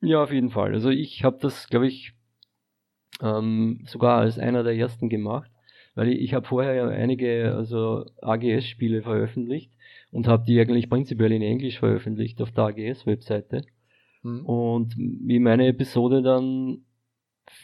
Ja, 0.00 0.22
auf 0.22 0.32
jeden 0.32 0.50
Fall. 0.50 0.74
Also 0.74 0.90
ich 0.90 1.22
habe 1.22 1.38
das, 1.40 1.68
glaube 1.68 1.86
ich, 1.86 2.12
ähm, 3.20 3.84
sogar 3.86 4.20
als 4.20 4.38
einer 4.38 4.64
der 4.64 4.74
ersten 4.74 5.08
gemacht 5.08 5.51
weil 5.94 6.08
ich, 6.08 6.20
ich 6.20 6.34
habe 6.34 6.46
vorher 6.46 6.74
ja 6.74 6.88
einige 6.88 7.54
also 7.54 8.06
AGS-Spiele 8.20 9.02
veröffentlicht 9.02 9.72
und 10.10 10.28
habe 10.28 10.44
die 10.44 10.60
eigentlich 10.60 10.88
prinzipiell 10.88 11.32
in 11.32 11.42
Englisch 11.42 11.78
veröffentlicht 11.78 12.40
auf 12.40 12.52
der 12.52 12.64
AGS-Webseite. 12.64 13.64
Mhm. 14.22 14.46
Und 14.46 14.94
wie 14.96 15.38
meine 15.38 15.66
Episode 15.68 16.22
dann, 16.22 16.84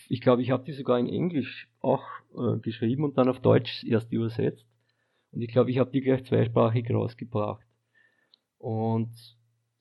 ich 0.08 0.20
glaube, 0.20 0.42
ich 0.42 0.50
habe 0.50 0.64
die 0.64 0.72
sogar 0.72 0.98
in 0.98 1.08
Englisch 1.08 1.68
auch 1.80 2.04
äh, 2.34 2.58
geschrieben 2.60 3.04
und 3.04 3.16
dann 3.16 3.28
auf 3.28 3.40
Deutsch 3.40 3.84
erst 3.84 4.12
übersetzt. 4.12 4.66
Und 5.30 5.42
ich 5.42 5.48
glaube, 5.48 5.70
ich 5.70 5.78
habe 5.78 5.90
die 5.90 6.00
gleich 6.00 6.24
zweisprachig 6.24 6.90
rausgebracht. 6.90 7.64
Und 8.58 9.10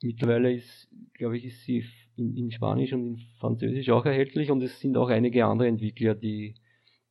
mittlerweile 0.01 0.53
ist, 0.53 0.89
glaube 1.13 1.37
ich, 1.37 1.45
ist 1.45 1.63
sie 1.63 1.85
in, 2.15 2.35
in 2.35 2.51
Spanisch 2.51 2.93
und 2.93 3.07
in 3.07 3.17
Französisch 3.39 3.89
auch 3.89 4.05
erhältlich 4.05 4.51
und 4.51 4.61
es 4.61 4.79
sind 4.79 4.97
auch 4.97 5.09
einige 5.09 5.45
andere 5.45 5.67
Entwickler, 5.67 6.15
die 6.15 6.55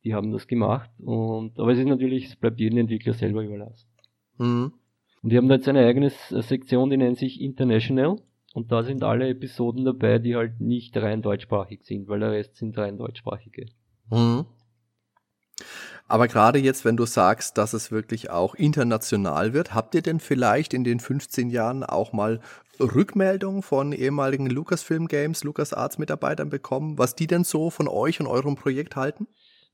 die 0.07 0.13
haben 0.13 0.31
das 0.31 0.47
gemacht. 0.47 0.89
Und, 0.99 1.59
aber 1.59 1.73
es 1.73 1.79
ist 1.79 1.85
natürlich, 1.85 2.27
es 2.27 2.35
bleibt 2.37 2.61
jedem 2.61 2.79
Entwickler 2.79 3.13
selber 3.13 3.43
überlassen. 3.43 3.89
Mhm. 4.37 4.71
Und 5.21 5.29
die 5.29 5.37
haben 5.37 5.49
da 5.49 5.55
jetzt 5.55 5.67
eine 5.67 5.85
eigene 5.85 6.09
Sektion, 6.09 6.89
die 6.89 6.95
nennt 6.95 7.17
sich 7.17 7.41
International. 7.41 8.21
Und 8.53 8.71
da 8.71 8.83
sind 8.83 9.03
alle 9.03 9.27
Episoden 9.27 9.83
dabei, 9.83 10.19
die 10.19 10.37
halt 10.37 10.61
nicht 10.61 10.95
rein 10.95 11.21
deutschsprachig 11.21 11.81
sind, 11.83 12.07
weil 12.07 12.21
der 12.21 12.31
Rest 12.31 12.55
sind 12.55 12.77
rein 12.77 12.97
deutschsprachige. 12.97 13.65
Mhm. 14.09 14.45
Aber 16.07 16.29
gerade 16.29 16.59
jetzt, 16.59 16.85
wenn 16.85 16.95
du 16.95 17.05
sagst, 17.05 17.57
dass 17.57 17.73
es 17.73 17.91
wirklich 17.91 18.29
auch 18.29 18.55
international 18.55 19.51
wird, 19.51 19.73
habt 19.73 19.93
ihr 19.93 20.01
denn 20.01 20.21
vielleicht 20.21 20.73
in 20.73 20.85
den 20.85 21.01
15 21.01 21.49
Jahren 21.49 21.83
auch 21.83 22.13
mal 22.13 22.39
Rückmeldungen 22.79 23.61
von 23.61 23.91
ehemaligen 23.91 24.47
Lucasfilm 24.47 25.07
Games, 25.07 25.43
LucasArts 25.43 25.97
Mitarbeitern 25.97 26.49
bekommen, 26.49 26.97
was 26.97 27.15
die 27.15 27.27
denn 27.27 27.43
so 27.43 27.69
von 27.69 27.89
euch 27.89 28.21
und 28.21 28.27
eurem 28.27 28.55
Projekt 28.55 28.95
halten? 28.95 29.27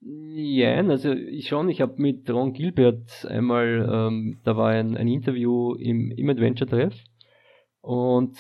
Ja, 0.06 0.76
also 0.76 1.14
ich 1.14 1.48
schon, 1.48 1.70
ich 1.70 1.80
habe 1.80 2.02
mit 2.02 2.30
Ron 2.30 2.54
Gilbert 2.54 3.26
einmal, 3.30 3.90
ähm, 3.90 4.40
da 4.44 4.58
war 4.58 4.70
ein, 4.70 4.98
ein 4.98 5.08
Interview 5.08 5.76
im, 5.76 6.12
im 6.12 6.30
Adventure-Treff 6.30 6.94
und 7.82 8.38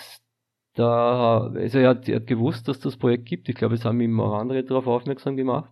da, 0.75 1.51
also 1.53 1.79
er 1.79 1.89
hat, 1.89 2.09
er 2.09 2.17
hat 2.17 2.27
gewusst, 2.27 2.67
dass 2.67 2.79
das 2.79 2.97
Projekt 2.97 3.25
gibt. 3.25 3.47
Ich 3.47 3.55
glaube, 3.55 3.75
es 3.75 3.85
haben 3.85 4.01
ihm 4.01 4.19
auch 4.19 4.33
andere 4.33 4.63
darauf 4.63 4.87
aufmerksam 4.87 5.37
gemacht. 5.37 5.71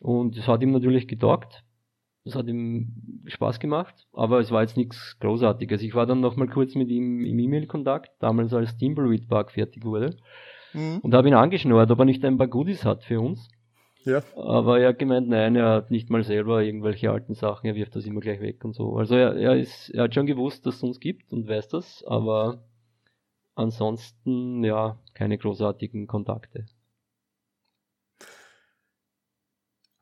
Und 0.00 0.36
es 0.36 0.46
hat 0.46 0.62
ihm 0.62 0.72
natürlich 0.72 1.08
getaugt. 1.08 1.64
Das 2.24 2.34
hat 2.34 2.46
ihm 2.46 3.22
Spaß 3.26 3.60
gemacht, 3.60 3.94
aber 4.12 4.40
es 4.40 4.50
war 4.50 4.62
jetzt 4.62 4.78
nichts 4.78 5.18
Großartiges. 5.20 5.82
Ich 5.82 5.94
war 5.94 6.06
dann 6.06 6.20
noch 6.20 6.36
mal 6.36 6.48
kurz 6.48 6.74
mit 6.74 6.88
ihm 6.88 7.24
im 7.24 7.38
E-Mail-Kontakt, 7.38 8.12
damals 8.18 8.54
als 8.54 8.70
Steamboat 8.70 9.28
Bug 9.28 9.50
fertig 9.50 9.84
wurde. 9.84 10.16
Mhm. 10.72 11.00
Und 11.02 11.12
habe 11.14 11.28
ihn 11.28 11.34
angeschnurrt, 11.34 11.90
ob 11.90 11.98
er 11.98 12.04
nicht 12.06 12.24
ein 12.24 12.38
paar 12.38 12.48
Goodies 12.48 12.84
hat 12.84 13.04
für 13.04 13.20
uns. 13.20 13.48
Ja. 14.04 14.22
Aber 14.36 14.80
er 14.80 14.90
hat 14.90 14.98
gemeint, 14.98 15.28
nein, 15.28 15.56
er 15.56 15.70
hat 15.70 15.90
nicht 15.90 16.10
mal 16.10 16.24
selber 16.24 16.62
irgendwelche 16.62 17.10
alten 17.10 17.34
Sachen, 17.34 17.66
er 17.66 17.74
wirft 17.74 17.96
das 17.96 18.04
immer 18.04 18.20
gleich 18.20 18.40
weg 18.40 18.64
und 18.64 18.74
so. 18.74 18.96
Also 18.96 19.14
er, 19.14 19.34
er 19.36 19.56
ist, 19.56 19.90
er 19.90 20.04
hat 20.04 20.14
schon 20.14 20.26
gewusst, 20.26 20.66
dass 20.66 20.76
es 20.76 20.82
uns 20.82 21.00
gibt 21.00 21.32
und 21.32 21.48
weiß 21.48 21.68
das, 21.68 22.04
aber 22.06 22.62
ansonsten, 23.54 24.62
ja, 24.62 24.98
keine 25.14 25.38
großartigen 25.38 26.06
Kontakte. 26.06 26.66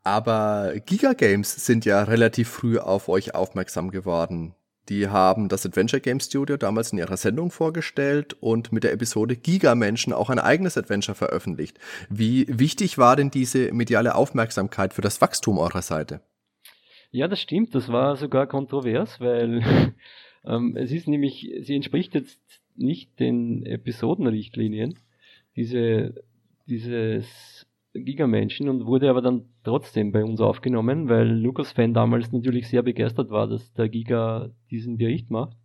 Aber 0.05 0.75
Giga 0.85 1.12
Games 1.12 1.65
sind 1.65 1.85
ja 1.85 2.03
relativ 2.03 2.49
früh 2.49 2.79
auf 2.79 3.09
euch 3.09 3.37
aufmerksam 3.37 3.93
geworden. 3.93 4.57
Die 4.88 5.09
haben 5.09 5.49
das 5.49 5.64
Adventure 5.64 6.01
Game 6.01 6.18
Studio 6.18 6.57
damals 6.57 6.92
in 6.92 6.99
ihrer 6.99 7.16
Sendung 7.16 7.51
vorgestellt 7.51 8.37
und 8.40 8.73
mit 8.73 8.85
der 8.85 8.92
Episode 8.92 9.37
Gigamenschen 9.37 10.12
auch 10.12 10.29
ein 10.29 10.40
eigenes 10.40 10.77
Adventure 10.77 11.14
veröffentlicht. 11.14 11.79
Wie 12.11 12.47
wichtig 12.49 12.99
war 12.99 13.14
denn 13.14 13.31
diese 13.31 13.73
mediale 13.73 14.14
Aufmerksamkeit 14.14 14.92
für 14.92 15.03
das 15.03 15.21
Wachstum 15.21 15.59
eurer 15.59 15.83
Seite? 15.83 16.21
Ja, 17.12 17.29
das 17.29 17.40
stimmt. 17.40 17.75
Das 17.75 17.88
war 17.88 18.16
sogar 18.16 18.47
kontrovers, 18.47 19.21
weil 19.21 19.95
ähm, 20.45 20.77
es 20.77 20.90
ist 20.90 21.07
nämlich, 21.07 21.49
sie 21.61 21.77
entspricht 21.77 22.14
jetzt 22.14 22.40
nicht 22.75 23.21
den 23.21 23.64
Episodenrichtlinien, 23.64 24.99
diese, 25.55 26.25
dieses 26.66 27.66
Gigamenschen 27.94 28.68
und 28.68 28.87
wurde 28.87 29.11
aber 29.11 29.20
dann 29.20 29.46
trotzdem 29.64 30.12
bei 30.12 30.24
uns 30.24 30.40
aufgenommen, 30.40 31.09
weil 31.09 31.28
Lukas-Fan 31.28 31.92
damals 31.92 32.33
natürlich 32.33 32.68
sehr 32.68 32.83
begeistert 32.83 33.31
war, 33.31 33.46
dass 33.46 33.72
der 33.74 33.88
Giga 33.88 34.50
diesen 34.70 34.96
Bericht 34.96 35.31
macht. 35.31 35.57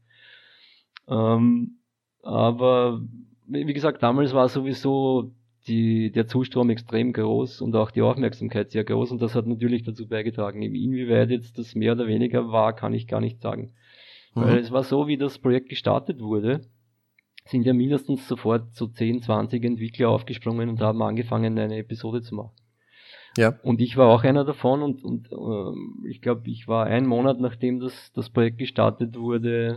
Ähm, 1.08 1.80
aber 2.22 3.02
wie 3.48 3.74
gesagt, 3.74 4.04
damals 4.04 4.34
war 4.34 4.50
sowieso 4.50 5.32
die, 5.68 6.12
der 6.12 6.28
Zustrom 6.28 6.70
extrem 6.70 7.14
groß 7.14 7.62
und 7.62 7.76
auch 7.76 7.92
die 7.92 8.02
Aufmerksamkeit 8.02 8.72
sehr 8.72 8.84
groß 8.84 9.12
und 9.12 9.22
das 9.22 9.36
hat 9.36 9.48
natürlich 9.48 9.84
dazu 9.84 10.08
beigetragen. 10.08 10.62
Inwieweit 10.62 11.30
jetzt 11.30 11.58
das 11.58 11.76
mehr 11.76 11.94
oder 11.94 12.08
weniger 12.08 12.52
war, 12.52 12.74
kann 12.74 12.94
ich 12.94 13.08
gar 13.08 13.22
nicht 13.22 13.42
sagen. 13.42 13.74
Mhm. 14.36 14.42
Weil 14.42 14.58
es 14.58 14.72
war 14.72 14.84
so, 14.84 15.08
wie 15.08 15.18
das 15.18 15.40
Projekt 15.40 15.70
gestartet 15.70 16.20
wurde, 16.22 16.62
sind 17.50 17.66
ja 17.66 17.74
mindestens 17.74 18.28
sofort 18.28 18.76
so 18.76 18.88
10, 18.88 19.22
20 19.22 19.64
Entwickler 19.64 20.10
aufgesprungen 20.10 20.70
und 20.70 20.82
haben 20.82 21.02
angefangen, 21.02 21.58
eine 21.58 21.78
Episode 21.78 22.22
zu 22.22 22.36
machen. 22.36 22.52
Ja. 23.38 23.54
Und 23.62 23.82
ich 23.82 23.98
war 23.98 24.08
auch 24.08 24.24
einer 24.24 24.46
davon 24.46 24.82
und, 24.82 25.04
und 25.04 25.32
äh, 25.32 26.10
ich 26.10 26.22
glaube, 26.22 26.50
ich 26.50 26.68
war 26.68 26.88
einen 26.88 27.06
Monat 27.06 27.40
nachdem 27.40 27.80
das, 27.80 28.12
das 28.14 28.30
Projekt 28.30 28.58
gestartet 28.58 29.18
wurde, 29.18 29.76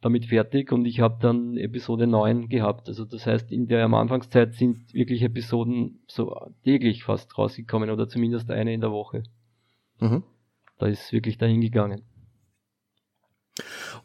damit 0.00 0.26
fertig 0.26 0.72
und 0.72 0.84
ich 0.84 1.00
habe 1.00 1.18
dann 1.20 1.56
Episode 1.56 2.06
9 2.06 2.48
gehabt. 2.48 2.88
Also 2.88 3.04
das 3.04 3.26
heißt, 3.26 3.50
in 3.50 3.66
der 3.66 3.84
am 3.84 3.94
Anfangszeit 3.94 4.54
sind 4.54 4.94
wirklich 4.94 5.22
Episoden 5.22 6.00
so 6.06 6.36
täglich 6.64 7.04
fast 7.04 7.36
rausgekommen 7.36 7.90
oder 7.90 8.08
zumindest 8.08 8.50
eine 8.50 8.72
in 8.72 8.80
der 8.80 8.92
Woche. 8.92 9.24
Mhm. 10.00 10.22
Da 10.78 10.86
ist 10.86 11.12
wirklich 11.12 11.38
dahin 11.38 11.60
gegangen. 11.60 12.02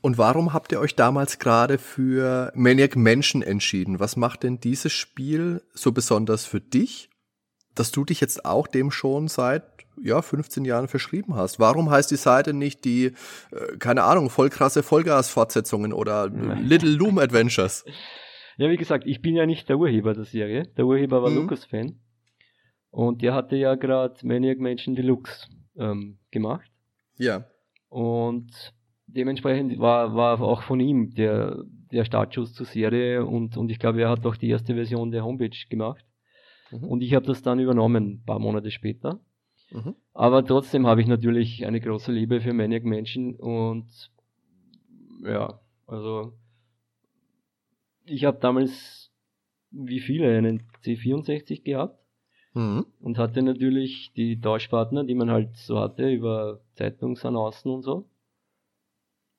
Und 0.07 0.17
warum 0.17 0.53
habt 0.53 0.71
ihr 0.71 0.79
euch 0.79 0.95
damals 0.95 1.37
gerade 1.37 1.77
für 1.77 2.53
Maniac 2.55 2.95
Mansion 2.95 3.41
entschieden? 3.41 3.99
Was 3.99 4.15
macht 4.15 4.43
denn 4.43 4.57
dieses 4.57 4.93
Spiel 4.93 5.61
so 5.73 5.91
besonders 5.91 6.45
für 6.45 6.61
dich, 6.61 7.09
dass 7.75 7.91
du 7.91 8.05
dich 8.05 8.21
jetzt 8.21 8.45
auch 8.45 8.67
dem 8.67 8.89
schon 8.89 9.27
seit 9.27 9.63
ja, 10.01 10.21
15 10.21 10.63
Jahren 10.63 10.87
verschrieben 10.87 11.35
hast? 11.35 11.59
Warum 11.59 11.89
heißt 11.89 12.09
die 12.09 12.15
Seite 12.15 12.53
nicht 12.53 12.85
die, 12.85 13.07
äh, 13.51 13.77
keine 13.79 14.03
Ahnung, 14.03 14.29
voll 14.29 14.49
krasse 14.49 14.81
Vollgas-Fortsetzungen 14.81 15.91
oder 15.91 16.29
Little 16.29 16.91
Loom 16.91 17.17
Adventures? 17.17 17.83
Ja, 18.55 18.69
wie 18.69 18.77
gesagt, 18.77 19.05
ich 19.05 19.21
bin 19.21 19.35
ja 19.35 19.45
nicht 19.45 19.67
der 19.67 19.77
Urheber 19.77 20.13
der 20.13 20.23
Serie. 20.23 20.63
Der 20.77 20.85
Urheber 20.85 21.21
war 21.21 21.31
mhm. 21.31 21.35
Lucas-Fan. 21.35 21.99
Und 22.91 23.23
der 23.23 23.33
hatte 23.33 23.57
ja 23.57 23.75
gerade 23.75 24.25
Maniac 24.25 24.59
Mansion 24.59 24.95
Deluxe 24.95 25.49
ähm, 25.77 26.17
gemacht. 26.31 26.71
Ja. 27.17 27.43
Und 27.89 28.73
dementsprechend 29.07 29.79
war, 29.79 30.15
war 30.15 30.41
auch 30.41 30.61
von 30.61 30.79
ihm 30.79 31.13
der, 31.13 31.63
der 31.91 32.05
Startschuss 32.05 32.53
zur 32.53 32.65
Serie 32.65 33.25
und, 33.25 33.57
und 33.57 33.71
ich 33.71 33.79
glaube, 33.79 34.01
er 34.01 34.09
hat 34.09 34.25
auch 34.25 34.35
die 34.35 34.49
erste 34.49 34.75
Version 34.75 35.11
der 35.11 35.23
Homepage 35.23 35.57
gemacht. 35.69 36.05
Mhm. 36.71 36.83
Und 36.83 37.01
ich 37.01 37.13
habe 37.13 37.25
das 37.25 37.41
dann 37.41 37.59
übernommen, 37.59 38.05
ein 38.05 38.25
paar 38.25 38.39
Monate 38.39 38.71
später. 38.71 39.19
Mhm. 39.71 39.95
Aber 40.13 40.45
trotzdem 40.45 40.87
habe 40.87 41.01
ich 41.01 41.07
natürlich 41.07 41.65
eine 41.65 41.79
große 41.79 42.11
Liebe 42.11 42.41
für 42.41 42.53
Maniac 42.53 42.83
Menschen 42.83 43.35
und 43.35 43.87
ja, 45.23 45.59
also 45.87 46.33
ich 48.05 48.23
habe 48.25 48.37
damals 48.39 49.11
wie 49.71 49.99
viele 49.99 50.37
einen 50.37 50.63
C64 50.83 51.63
gehabt 51.63 51.99
mhm. 52.53 52.85
und 52.99 53.17
hatte 53.17 53.41
natürlich 53.41 54.11
die 54.15 54.39
Tauschpartner, 54.39 55.03
die 55.03 55.15
man 55.15 55.29
halt 55.29 55.55
so 55.57 55.79
hatte 55.79 56.09
über 56.09 56.61
Zeitungsannoncen 56.75 57.71
und 57.71 57.81
so. 57.81 58.09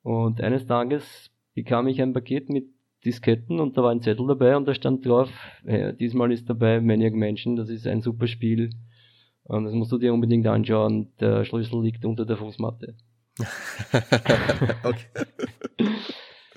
Und 0.03 0.41
eines 0.41 0.67
Tages 0.67 1.31
bekam 1.55 1.89
ich 1.89 2.01
ein 2.01 2.13
Paket 2.13 2.49
mit 2.49 2.67
Disketten 3.05 3.61
und 3.61 3.77
da 3.77 3.83
war 3.83 3.91
ein 3.91 4.03
Zettel 4.03 4.27
dabei 4.27 4.57
und 4.57 4.67
da 4.67 4.75
stand 4.75 5.07
drauf, 5.07 5.31
hey, 5.65 5.97
diesmal 5.97 6.33
ist 6.33 6.49
dabei 6.49 6.81
Maniac 6.81 7.15
Mansion, 7.15 7.57
das 7.57 7.69
ist 7.69 7.87
ein 7.87 8.01
super 8.01 8.27
Spiel. 8.27 8.71
Und 9.45 9.65
das 9.65 9.73
musst 9.73 9.93
du 9.93 9.99
dir 9.99 10.13
unbedingt 10.13 10.47
anschauen. 10.47 11.09
Der 11.21 11.45
Schlüssel 11.45 11.83
liegt 11.83 12.05
unter 12.05 12.27
der 12.27 12.37
Fußmatte. 12.37 12.95
okay. 14.85 15.07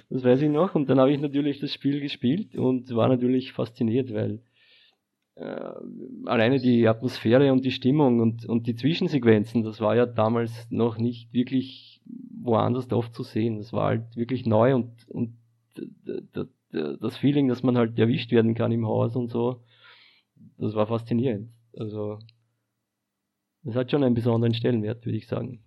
Das 0.09 0.23
weiß 0.25 0.41
ich 0.41 0.49
noch. 0.49 0.75
Und 0.75 0.89
dann 0.89 0.99
habe 0.99 1.13
ich 1.13 1.21
natürlich 1.21 1.59
das 1.59 1.73
Spiel 1.73 2.01
gespielt 2.01 2.55
und 2.55 2.93
war 2.93 3.07
natürlich 3.07 3.53
fasziniert, 3.53 4.13
weil 4.13 4.41
äh, 5.35 5.71
alleine 6.25 6.59
die 6.59 6.85
Atmosphäre 6.87 7.53
und 7.53 7.63
die 7.63 7.71
Stimmung 7.71 8.19
und, 8.19 8.45
und 8.45 8.67
die 8.67 8.75
Zwischensequenzen, 8.75 9.63
das 9.63 9.79
war 9.79 9.95
ja 9.95 10.05
damals 10.05 10.67
noch 10.69 10.97
nicht 10.97 11.31
wirklich 11.33 12.00
woanders 12.43 12.91
oft 12.91 13.13
zu 13.13 13.23
sehen. 13.23 13.57
Das 13.57 13.73
war 13.73 13.87
halt 13.87 14.15
wirklich 14.15 14.45
neu 14.45 14.75
und, 14.75 15.07
und 15.09 15.37
das 16.71 17.17
Feeling, 17.17 17.47
dass 17.47 17.63
man 17.63 17.77
halt 17.77 17.97
erwischt 17.99 18.31
werden 18.31 18.55
kann 18.55 18.71
im 18.71 18.85
Haus 18.85 19.15
und 19.15 19.29
so, 19.29 19.63
das 20.57 20.73
war 20.73 20.87
faszinierend. 20.87 21.49
Also, 21.77 22.19
das 23.63 23.75
hat 23.75 23.91
schon 23.91 24.03
einen 24.03 24.15
besonderen 24.15 24.53
Stellenwert, 24.53 25.05
würde 25.05 25.17
ich 25.17 25.27
sagen. 25.27 25.63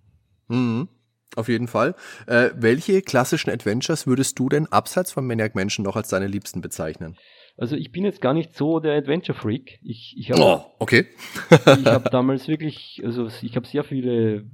Mhm. 0.48 0.88
Auf 1.36 1.48
jeden 1.48 1.66
Fall. 1.66 1.96
Äh, 2.26 2.50
welche 2.54 3.02
klassischen 3.02 3.50
Adventures 3.50 4.06
würdest 4.06 4.38
du 4.38 4.48
denn 4.48 4.66
abseits 4.66 5.10
von 5.10 5.26
Maniac 5.26 5.54
Mansion 5.56 5.84
noch 5.84 5.96
als 5.96 6.08
deine 6.08 6.28
Liebsten 6.28 6.60
bezeichnen? 6.60 7.16
Also 7.56 7.76
ich 7.76 7.90
bin 7.90 8.04
jetzt 8.04 8.20
gar 8.20 8.34
nicht 8.34 8.54
so 8.54 8.78
der 8.78 8.96
Adventure 8.96 9.36
Freak. 9.36 9.80
Ich, 9.82 10.14
ich 10.16 10.30
habe 10.30 10.40
oh, 10.40 10.64
okay. 10.78 11.06
ich 11.50 11.86
habe 11.86 12.08
damals 12.10 12.46
wirklich, 12.46 13.00
also 13.04 13.28
ich 13.42 13.56
habe 13.56 13.66
sehr 13.66 13.84
viele 13.84 14.44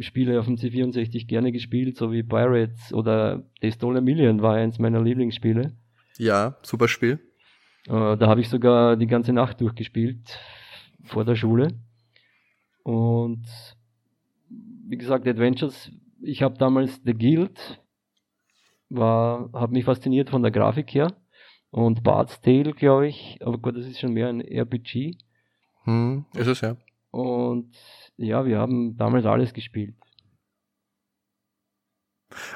Spiele 0.00 0.38
auf 0.38 0.46
dem 0.46 0.56
C64 0.56 1.26
gerne 1.26 1.52
gespielt, 1.52 1.96
so 1.96 2.12
wie 2.12 2.22
Pirates 2.22 2.92
oder 2.92 3.44
The 3.60 3.72
Stolen 3.72 4.04
Million 4.04 4.42
war 4.42 4.54
eins 4.54 4.78
meiner 4.78 5.02
Lieblingsspiele. 5.02 5.72
Ja, 6.18 6.56
super 6.62 6.88
Spiel. 6.88 7.20
Äh, 7.86 8.16
da 8.16 8.26
habe 8.28 8.40
ich 8.40 8.48
sogar 8.48 8.96
die 8.96 9.06
ganze 9.06 9.32
Nacht 9.32 9.60
durchgespielt 9.60 10.38
vor 11.04 11.24
der 11.24 11.36
Schule. 11.36 11.68
Und 12.82 13.44
wie 14.88 14.96
gesagt, 14.96 15.26
Adventures, 15.26 15.90
ich 16.20 16.42
habe 16.42 16.56
damals 16.58 17.00
The 17.04 17.14
Guild, 17.14 17.80
war, 18.88 19.50
hat 19.52 19.70
mich 19.70 19.84
fasziniert 19.84 20.30
von 20.30 20.42
der 20.42 20.50
Grafik 20.50 20.94
her. 20.94 21.12
Und 21.70 22.02
Bard's 22.02 22.40
Tale, 22.40 22.72
glaube 22.72 23.08
ich, 23.08 23.38
aber 23.42 23.58
gut, 23.58 23.76
das 23.76 23.86
ist 23.86 24.00
schon 24.00 24.14
mehr 24.14 24.28
ein 24.28 24.40
RPG. 24.40 25.18
Hm, 25.84 26.24
ist 26.34 26.46
es 26.46 26.60
ja. 26.62 26.76
Und 27.10 27.74
ja, 28.16 28.44
wir 28.44 28.58
haben 28.58 28.96
damals 28.96 29.26
alles 29.26 29.52
gespielt. 29.52 29.94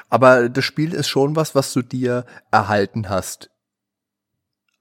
Aber 0.09 0.49
das 0.49 0.63
Spiel 0.63 0.93
ist 0.93 1.07
schon 1.07 1.35
was, 1.35 1.55
was 1.55 1.73
du 1.73 1.81
dir 1.81 2.25
erhalten 2.51 3.09
hast. 3.09 3.49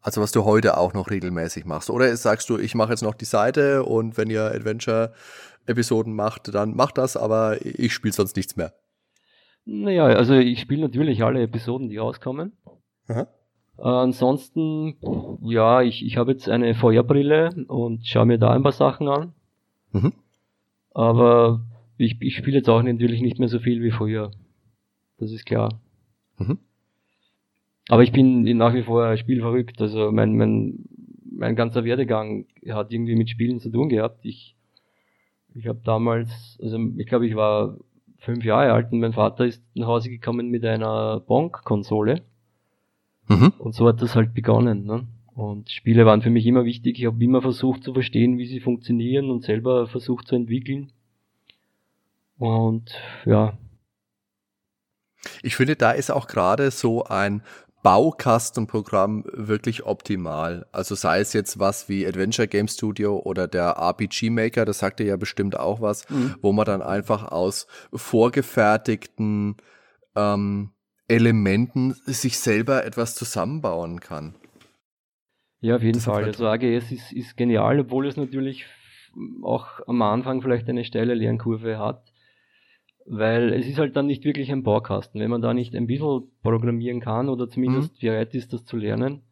Also 0.00 0.20
was 0.20 0.32
du 0.32 0.44
heute 0.44 0.76
auch 0.76 0.94
noch 0.94 1.10
regelmäßig 1.10 1.64
machst. 1.64 1.88
Oder 1.88 2.14
sagst 2.16 2.50
du, 2.50 2.58
ich 2.58 2.74
mache 2.74 2.90
jetzt 2.90 3.02
noch 3.02 3.14
die 3.14 3.24
Seite 3.24 3.84
und 3.84 4.16
wenn 4.16 4.30
ihr 4.30 4.44
Adventure-Episoden 4.44 6.12
macht, 6.12 6.52
dann 6.52 6.74
macht 6.74 6.98
das, 6.98 7.16
aber 7.16 7.64
ich 7.64 7.92
spiele 7.92 8.12
sonst 8.12 8.36
nichts 8.36 8.56
mehr. 8.56 8.74
Naja, 9.64 10.06
also 10.06 10.34
ich 10.34 10.60
spiele 10.60 10.82
natürlich 10.82 11.22
alle 11.22 11.42
Episoden, 11.42 11.88
die 11.88 11.98
rauskommen. 11.98 12.56
Aha. 13.06 13.28
Äh, 13.78 13.82
ansonsten, 13.82 14.96
ja, 15.42 15.82
ich, 15.82 16.04
ich 16.04 16.16
habe 16.16 16.32
jetzt 16.32 16.48
eine 16.48 16.74
Feuerbrille 16.74 17.50
und 17.68 18.04
schaue 18.04 18.26
mir 18.26 18.38
da 18.38 18.50
ein 18.50 18.64
paar 18.64 18.72
Sachen 18.72 19.08
an. 19.08 19.34
Mhm. 19.92 20.12
Aber 20.94 21.60
ich, 21.96 22.20
ich 22.20 22.36
spiele 22.36 22.58
jetzt 22.58 22.68
auch 22.68 22.82
natürlich 22.82 23.22
nicht 23.22 23.38
mehr 23.38 23.48
so 23.48 23.58
viel 23.58 23.82
wie 23.82 23.90
früher. 23.90 24.30
Das 25.18 25.30
ist 25.30 25.46
klar. 25.46 25.80
Mhm. 26.38 26.58
Aber 27.88 28.02
ich 28.02 28.12
bin 28.12 28.42
nach 28.56 28.74
wie 28.74 28.82
vor 28.82 29.16
spielverrückt. 29.16 29.80
Also 29.80 30.10
mein, 30.12 30.36
mein, 30.36 30.84
mein 31.30 31.56
ganzer 31.56 31.84
Werdegang 31.84 32.46
hat 32.68 32.92
irgendwie 32.92 33.16
mit 33.16 33.30
Spielen 33.30 33.60
zu 33.60 33.70
tun 33.70 33.88
gehabt. 33.88 34.24
Ich, 34.24 34.56
ich 35.54 35.66
habe 35.66 35.80
damals, 35.84 36.58
also 36.62 36.78
ich 36.96 37.06
glaube, 37.06 37.26
ich 37.26 37.34
war 37.34 37.76
fünf 38.18 38.44
Jahre 38.44 38.72
alt 38.72 38.92
und 38.92 39.00
mein 39.00 39.12
Vater 39.12 39.44
ist 39.44 39.62
nach 39.74 39.88
Hause 39.88 40.08
gekommen 40.08 40.48
mit 40.48 40.64
einer 40.64 41.20
Bonk-Konsole. 41.20 42.22
Mhm. 43.28 43.52
Und 43.58 43.74
so 43.74 43.88
hat 43.88 44.00
das 44.00 44.14
halt 44.14 44.34
begonnen. 44.34 44.84
Ne? 44.84 45.06
Und 45.34 45.70
Spiele 45.70 46.04
waren 46.04 46.22
für 46.22 46.30
mich 46.30 46.46
immer 46.46 46.64
wichtig. 46.64 46.98
Ich 46.98 47.06
habe 47.06 47.22
immer 47.22 47.40
versucht 47.40 47.84
zu 47.84 47.94
verstehen, 47.94 48.38
wie 48.38 48.46
sie 48.46 48.60
funktionieren 48.60 49.30
und 49.30 49.44
selber 49.44 49.86
versucht 49.86 50.28
zu 50.28 50.34
entwickeln. 50.34 50.92
Und 52.38 52.94
ja. 53.24 53.56
Ich 55.42 55.56
finde, 55.56 55.76
da 55.76 55.92
ist 55.92 56.10
auch 56.10 56.26
gerade 56.26 56.70
so 56.70 57.04
ein 57.04 57.42
Baukastenprogramm 57.82 59.24
wirklich 59.32 59.84
optimal. 59.84 60.66
Also 60.70 60.94
sei 60.94 61.20
es 61.20 61.32
jetzt 61.32 61.58
was 61.58 61.88
wie 61.88 62.06
Adventure 62.06 62.46
Game 62.46 62.68
Studio 62.68 63.18
oder 63.18 63.48
der 63.48 63.76
RPG 63.76 64.30
Maker, 64.30 64.64
das 64.64 64.78
sagt 64.78 65.00
dir 65.00 65.06
ja 65.06 65.16
bestimmt 65.16 65.58
auch 65.58 65.80
was, 65.80 66.08
mhm. 66.08 66.36
wo 66.42 66.52
man 66.52 66.64
dann 66.64 66.82
einfach 66.82 67.24
aus 67.30 67.66
vorgefertigten 67.92 69.56
ähm, 70.14 70.70
Elementen 71.08 71.94
sich 72.06 72.38
selber 72.38 72.84
etwas 72.84 73.14
zusammenbauen 73.14 74.00
kann. 74.00 74.34
Ja, 75.62 75.76
auf 75.76 75.82
jeden 75.82 75.94
das 75.94 76.04
Fall. 76.04 76.24
Also 76.24 76.46
AGS 76.46 76.92
ist, 76.92 77.12
ist 77.12 77.36
genial, 77.36 77.80
obwohl 77.80 78.06
es 78.06 78.18
natürlich 78.18 78.66
auch 79.42 79.80
am 79.86 80.02
Anfang 80.02 80.42
vielleicht 80.42 80.68
eine 80.68 80.84
steile 80.84 81.14
Lernkurve 81.14 81.78
hat 81.78 82.12
weil 83.06 83.52
es 83.52 83.66
ist 83.66 83.78
halt 83.78 83.96
dann 83.96 84.06
nicht 84.06 84.24
wirklich 84.24 84.50
ein 84.52 84.62
Baukasten. 84.62 85.20
Wenn 85.20 85.30
man 85.30 85.42
da 85.42 85.54
nicht 85.54 85.74
ein 85.74 85.86
bisschen 85.86 86.30
programmieren 86.42 87.00
kann 87.00 87.28
oder 87.28 87.48
zumindest 87.48 87.94
mhm. 87.94 88.06
bereit 88.06 88.34
ist, 88.34 88.52
das 88.52 88.64
zu 88.64 88.76
lernen, 88.76 89.22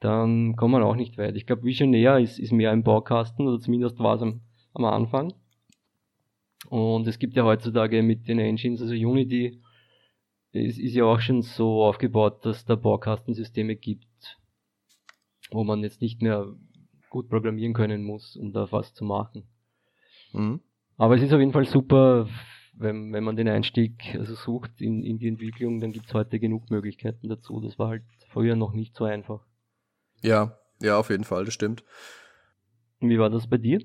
dann 0.00 0.56
kommt 0.56 0.72
man 0.72 0.82
auch 0.82 0.96
nicht 0.96 1.18
weit. 1.18 1.36
Ich 1.36 1.46
glaube, 1.46 1.64
Visionaire 1.64 2.20
ist, 2.20 2.38
ist 2.38 2.52
mehr 2.52 2.70
ein 2.70 2.82
Baukasten 2.82 3.46
oder 3.46 3.60
zumindest 3.60 3.98
war 3.98 4.16
es 4.16 4.22
am, 4.22 4.40
am 4.74 4.84
Anfang. 4.84 5.34
Und 6.68 7.06
es 7.06 7.18
gibt 7.18 7.36
ja 7.36 7.44
heutzutage 7.44 8.02
mit 8.02 8.28
den 8.28 8.38
Engines, 8.38 8.80
also 8.80 8.94
Unity, 8.94 9.60
es 10.52 10.78
ist 10.78 10.94
ja 10.94 11.04
auch 11.04 11.20
schon 11.20 11.42
so 11.42 11.84
aufgebaut, 11.84 12.44
dass 12.44 12.64
da 12.64 12.74
Baukastensysteme 12.74 13.76
gibt, 13.76 14.38
wo 15.50 15.64
man 15.64 15.82
jetzt 15.82 16.00
nicht 16.00 16.22
mehr 16.22 16.46
gut 17.08 17.28
programmieren 17.28 17.72
können 17.72 18.04
muss, 18.04 18.36
um 18.36 18.52
da 18.52 18.70
was 18.70 18.94
zu 18.94 19.04
machen. 19.04 19.44
Mhm. 20.32 20.60
Aber 20.96 21.16
es 21.16 21.22
ist 21.22 21.32
auf 21.32 21.40
jeden 21.40 21.52
Fall 21.52 21.66
super 21.66 22.28
wenn, 22.80 23.12
wenn 23.12 23.24
man 23.24 23.36
den 23.36 23.48
Einstieg 23.48 24.14
also 24.18 24.34
sucht 24.34 24.80
in, 24.80 25.02
in 25.02 25.18
die 25.18 25.28
Entwicklung, 25.28 25.80
dann 25.80 25.92
gibt 25.92 26.06
es 26.06 26.14
heute 26.14 26.40
genug 26.40 26.70
Möglichkeiten 26.70 27.28
dazu. 27.28 27.60
Das 27.60 27.78
war 27.78 27.88
halt 27.88 28.02
früher 28.30 28.56
noch 28.56 28.72
nicht 28.72 28.96
so 28.96 29.04
einfach. 29.04 29.44
Ja, 30.22 30.58
ja, 30.80 30.98
auf 30.98 31.10
jeden 31.10 31.24
Fall, 31.24 31.44
das 31.44 31.54
stimmt. 31.54 31.84
Wie 33.00 33.18
war 33.18 33.30
das 33.30 33.46
bei 33.46 33.58
dir? 33.58 33.80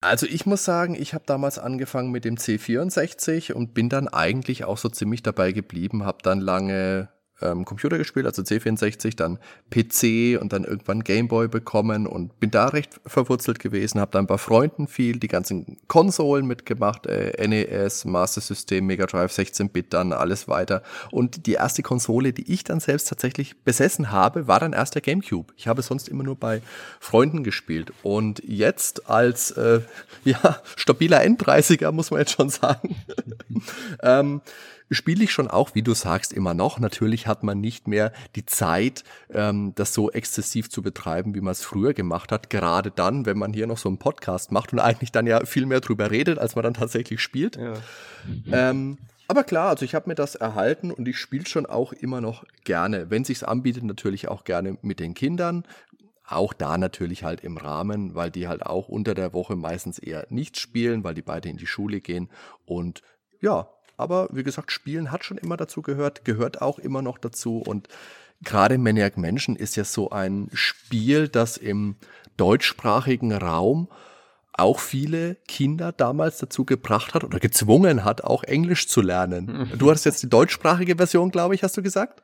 Also 0.00 0.26
ich 0.26 0.44
muss 0.44 0.64
sagen, 0.64 0.94
ich 0.94 1.14
habe 1.14 1.24
damals 1.26 1.58
angefangen 1.58 2.10
mit 2.10 2.26
dem 2.26 2.36
C64 2.36 3.54
und 3.54 3.72
bin 3.72 3.88
dann 3.88 4.06
eigentlich 4.06 4.64
auch 4.64 4.76
so 4.76 4.90
ziemlich 4.90 5.22
dabei 5.22 5.52
geblieben, 5.52 6.04
habe 6.04 6.18
dann 6.22 6.40
lange 6.40 7.08
ähm, 7.40 7.64
Computer 7.64 7.98
gespielt, 7.98 8.26
also 8.26 8.42
C64, 8.42 9.16
dann 9.16 9.38
PC 9.70 10.40
und 10.40 10.52
dann 10.52 10.64
irgendwann 10.64 11.02
Gameboy 11.02 11.48
bekommen 11.48 12.06
und 12.06 12.38
bin 12.40 12.50
da 12.50 12.68
recht 12.68 13.00
verwurzelt 13.06 13.58
gewesen, 13.58 14.00
habe 14.00 14.12
dann 14.12 14.26
bei 14.26 14.38
Freunden 14.38 14.86
viel 14.86 15.18
die 15.18 15.28
ganzen 15.28 15.78
Konsolen 15.88 16.46
mitgemacht, 16.46 17.06
äh, 17.06 17.46
NES, 17.46 18.04
Master 18.04 18.40
System, 18.40 18.86
Mega 18.86 19.06
Drive, 19.06 19.32
16-Bit, 19.32 19.92
dann 19.92 20.12
alles 20.12 20.48
weiter. 20.48 20.82
Und 21.10 21.46
die 21.46 21.54
erste 21.54 21.82
Konsole, 21.82 22.32
die 22.32 22.52
ich 22.52 22.64
dann 22.64 22.80
selbst 22.80 23.08
tatsächlich 23.08 23.62
besessen 23.62 24.10
habe, 24.10 24.46
war 24.46 24.60
dann 24.60 24.72
erst 24.72 24.94
der 24.94 25.02
GameCube. 25.02 25.52
Ich 25.56 25.68
habe 25.68 25.82
sonst 25.82 26.08
immer 26.08 26.24
nur 26.24 26.36
bei 26.36 26.62
Freunden 27.00 27.44
gespielt. 27.44 27.92
Und 28.02 28.42
jetzt 28.44 29.10
als 29.10 29.50
äh, 29.52 29.80
ja, 30.24 30.60
stabiler 30.76 31.20
N30er, 31.20 31.92
muss 31.92 32.10
man 32.10 32.20
jetzt 32.20 32.32
schon 32.32 32.50
sagen, 32.50 32.96
ähm, 34.02 34.40
spiele 34.90 35.24
ich 35.24 35.32
schon 35.32 35.48
auch, 35.48 35.74
wie 35.74 35.82
du 35.82 35.94
sagst, 35.94 36.32
immer 36.32 36.54
noch. 36.54 36.78
Natürlich 36.78 37.26
hat 37.26 37.42
man 37.42 37.60
nicht 37.60 37.88
mehr 37.88 38.12
die 38.36 38.46
Zeit, 38.46 39.04
ähm, 39.30 39.72
das 39.74 39.94
so 39.94 40.10
exzessiv 40.10 40.70
zu 40.70 40.82
betreiben, 40.82 41.34
wie 41.34 41.40
man 41.40 41.52
es 41.52 41.62
früher 41.62 41.94
gemacht 41.94 42.32
hat. 42.32 42.50
Gerade 42.50 42.90
dann, 42.90 43.26
wenn 43.26 43.38
man 43.38 43.52
hier 43.52 43.66
noch 43.66 43.78
so 43.78 43.88
einen 43.88 43.98
Podcast 43.98 44.52
macht 44.52 44.72
und 44.72 44.78
eigentlich 44.78 45.12
dann 45.12 45.26
ja 45.26 45.44
viel 45.44 45.66
mehr 45.66 45.80
drüber 45.80 46.10
redet, 46.10 46.38
als 46.38 46.54
man 46.54 46.64
dann 46.64 46.74
tatsächlich 46.74 47.20
spielt. 47.20 47.56
Ja. 47.56 47.74
Ähm, 48.52 48.98
aber 49.26 49.44
klar, 49.44 49.70
also 49.70 49.84
ich 49.84 49.94
habe 49.94 50.08
mir 50.08 50.14
das 50.14 50.34
erhalten 50.34 50.90
und 50.90 51.08
ich 51.08 51.18
spiele 51.18 51.46
schon 51.46 51.66
auch 51.66 51.92
immer 51.92 52.20
noch 52.20 52.44
gerne. 52.64 53.10
Wenn 53.10 53.24
sich's 53.24 53.42
anbietet, 53.42 53.84
natürlich 53.84 54.28
auch 54.28 54.44
gerne 54.44 54.76
mit 54.82 55.00
den 55.00 55.14
Kindern. 55.14 55.64
Auch 56.26 56.52
da 56.52 56.78
natürlich 56.78 57.24
halt 57.24 57.42
im 57.42 57.56
Rahmen, 57.56 58.14
weil 58.14 58.30
die 58.30 58.48
halt 58.48 58.64
auch 58.64 58.88
unter 58.88 59.14
der 59.14 59.32
Woche 59.32 59.56
meistens 59.56 59.98
eher 59.98 60.26
nichts 60.30 60.58
spielen, 60.58 61.04
weil 61.04 61.14
die 61.14 61.22
beide 61.22 61.48
in 61.48 61.56
die 61.56 61.66
Schule 61.66 62.00
gehen. 62.00 62.30
Und 62.64 63.02
ja, 63.40 63.68
aber 63.96 64.28
wie 64.32 64.42
gesagt, 64.42 64.72
Spielen 64.72 65.10
hat 65.10 65.24
schon 65.24 65.38
immer 65.38 65.56
dazu 65.56 65.82
gehört, 65.82 66.24
gehört 66.24 66.62
auch 66.62 66.78
immer 66.78 67.02
noch 67.02 67.18
dazu. 67.18 67.58
Und 67.58 67.88
gerade 68.42 68.78
Maniac 68.78 69.16
Mansion 69.16 69.56
ist 69.56 69.76
ja 69.76 69.84
so 69.84 70.10
ein 70.10 70.48
Spiel, 70.52 71.28
das 71.28 71.56
im 71.56 71.96
deutschsprachigen 72.36 73.32
Raum 73.32 73.88
auch 74.52 74.78
viele 74.78 75.36
Kinder 75.48 75.90
damals 75.92 76.38
dazu 76.38 76.64
gebracht 76.64 77.14
hat 77.14 77.24
oder 77.24 77.40
gezwungen 77.40 78.04
hat, 78.04 78.22
auch 78.22 78.44
Englisch 78.44 78.86
zu 78.86 79.02
lernen. 79.02 79.68
Du 79.78 79.90
hattest 79.90 80.04
jetzt 80.04 80.22
die 80.22 80.28
deutschsprachige 80.28 80.96
Version, 80.96 81.30
glaube 81.30 81.54
ich, 81.54 81.62
hast 81.62 81.76
du 81.76 81.82
gesagt? 81.82 82.22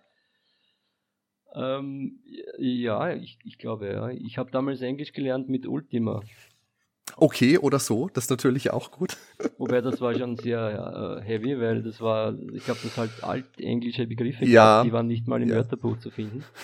Ähm, 1.54 2.20
ja, 2.58 3.12
ich, 3.14 3.38
ich 3.44 3.58
glaube, 3.58 3.88
ja. 3.88 4.10
Ich 4.10 4.38
habe 4.38 4.52
damals 4.52 4.80
Englisch 4.80 5.12
gelernt 5.12 5.48
mit 5.48 5.66
Ultima 5.66 6.22
okay 7.16 7.58
oder 7.58 7.78
so, 7.78 8.08
das 8.08 8.24
ist 8.24 8.30
natürlich 8.30 8.70
auch 8.70 8.90
gut. 8.90 9.16
Wobei 9.58 9.80
das 9.80 10.00
war 10.00 10.14
schon 10.14 10.36
sehr 10.36 11.20
äh, 11.20 11.24
heavy, 11.24 11.60
weil 11.60 11.82
das 11.82 12.00
war, 12.00 12.34
ich 12.52 12.64
glaube, 12.64 12.80
das 12.82 12.96
halt 12.96 13.10
altenglische 13.22 14.06
Begriffe, 14.06 14.44
ja, 14.44 14.78
gab, 14.78 14.84
die 14.84 14.92
waren 14.92 15.06
nicht 15.06 15.28
mal 15.28 15.42
im 15.42 15.48
ja. 15.48 15.56
Wörterbuch 15.56 15.98
zu 15.98 16.10
finden. 16.10 16.44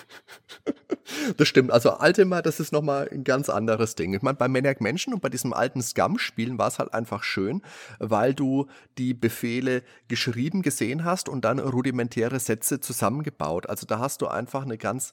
Das 1.37 1.49
stimmt, 1.49 1.71
also 1.71 1.99
Ultima, 1.99 2.43
das 2.43 2.61
ist 2.61 2.73
nochmal 2.73 3.09
ein 3.11 3.25
ganz 3.25 3.49
anderes 3.49 3.95
Ding. 3.95 4.15
Ich 4.15 4.23
meine, 4.23 4.37
bei 4.37 4.49
Maniac 4.49 4.81
Menschen 4.81 5.15
und 5.15 5.23
bei 5.23 5.29
diesem 5.29 5.53
alten 5.53 5.83
Scum-Spielen 5.83 6.59
war 6.59 6.69
es 6.69 6.79
halt 6.79 6.95
einfach 6.95 7.23
schön, 7.23 7.63
weil 7.99 8.35
du 8.35 8.67
die 8.99 9.15
Befehle 9.15 9.83
geschrieben 10.09 10.63
gesehen 10.63 11.05
hast 11.05 11.29
und 11.29 11.45
dann 11.45 11.59
rudimentäre 11.59 12.39
Sätze 12.39 12.81
zusammengebaut. 12.81 13.69
Also 13.69 13.87
da 13.87 13.99
hast 13.99 14.23
du 14.23 14.27
einfach 14.27 14.63
eine 14.63 14.79
ganz 14.79 15.13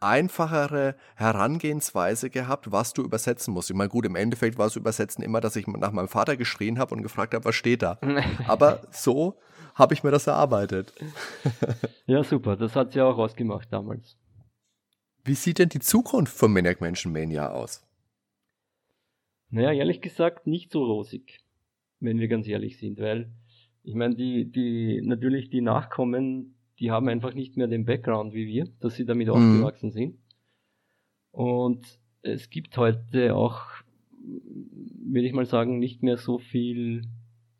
einfachere 0.00 0.96
Herangehensweise 1.14 2.30
gehabt, 2.30 2.72
was 2.72 2.92
du 2.92 3.02
übersetzen 3.02 3.54
musst. 3.54 3.70
Ich 3.70 3.76
meine, 3.76 3.90
gut, 3.90 4.06
im 4.06 4.16
Endeffekt 4.16 4.58
war 4.58 4.66
es 4.66 4.76
Übersetzen 4.76 5.22
immer, 5.22 5.40
dass 5.40 5.56
ich 5.56 5.66
nach 5.66 5.92
meinem 5.92 6.08
Vater 6.08 6.36
geschrien 6.36 6.78
habe 6.78 6.94
und 6.94 7.02
gefragt 7.02 7.34
habe, 7.34 7.44
was 7.44 7.54
steht 7.54 7.82
da. 7.82 7.98
Aber 8.48 8.82
so 8.90 9.38
habe 9.74 9.94
ich 9.94 10.02
mir 10.02 10.10
das 10.10 10.26
erarbeitet. 10.26 10.92
ja, 12.06 12.24
super. 12.24 12.56
Das 12.56 12.74
hat 12.74 12.92
sie 12.92 13.00
auch 13.00 13.18
ausgemacht 13.18 13.72
damals. 13.72 14.16
Wie 15.24 15.34
sieht 15.34 15.58
denn 15.58 15.68
die 15.68 15.80
Zukunft 15.80 16.36
von 16.36 16.52
Maniac 16.52 16.80
Mansion 16.80 17.12
Mania 17.12 17.50
aus? 17.50 17.86
Naja, 19.50 19.72
ehrlich 19.72 20.00
gesagt, 20.00 20.46
nicht 20.46 20.72
so 20.72 20.84
rosig, 20.84 21.40
wenn 21.98 22.18
wir 22.18 22.28
ganz 22.28 22.46
ehrlich 22.46 22.78
sind, 22.78 22.98
weil 22.98 23.30
ich 23.82 23.94
meine, 23.94 24.14
die, 24.14 24.50
die, 24.50 25.00
natürlich 25.02 25.50
die 25.50 25.60
Nachkommen 25.60 26.54
die 26.80 26.90
haben 26.90 27.08
einfach 27.08 27.34
nicht 27.34 27.56
mehr 27.56 27.68
den 27.68 27.84
Background 27.84 28.32
wie 28.34 28.46
wir, 28.46 28.68
dass 28.80 28.94
sie 28.94 29.04
damit 29.04 29.28
mhm. 29.28 29.34
aufgewachsen 29.34 29.90
sind. 29.90 30.18
Und 31.30 31.86
es 32.22 32.50
gibt 32.50 32.76
heute 32.76 33.36
auch, 33.36 33.60
würde 34.18 35.26
ich 35.26 35.32
mal 35.32 35.46
sagen, 35.46 35.78
nicht 35.78 36.02
mehr 36.02 36.16
so 36.16 36.38
viel. 36.38 37.02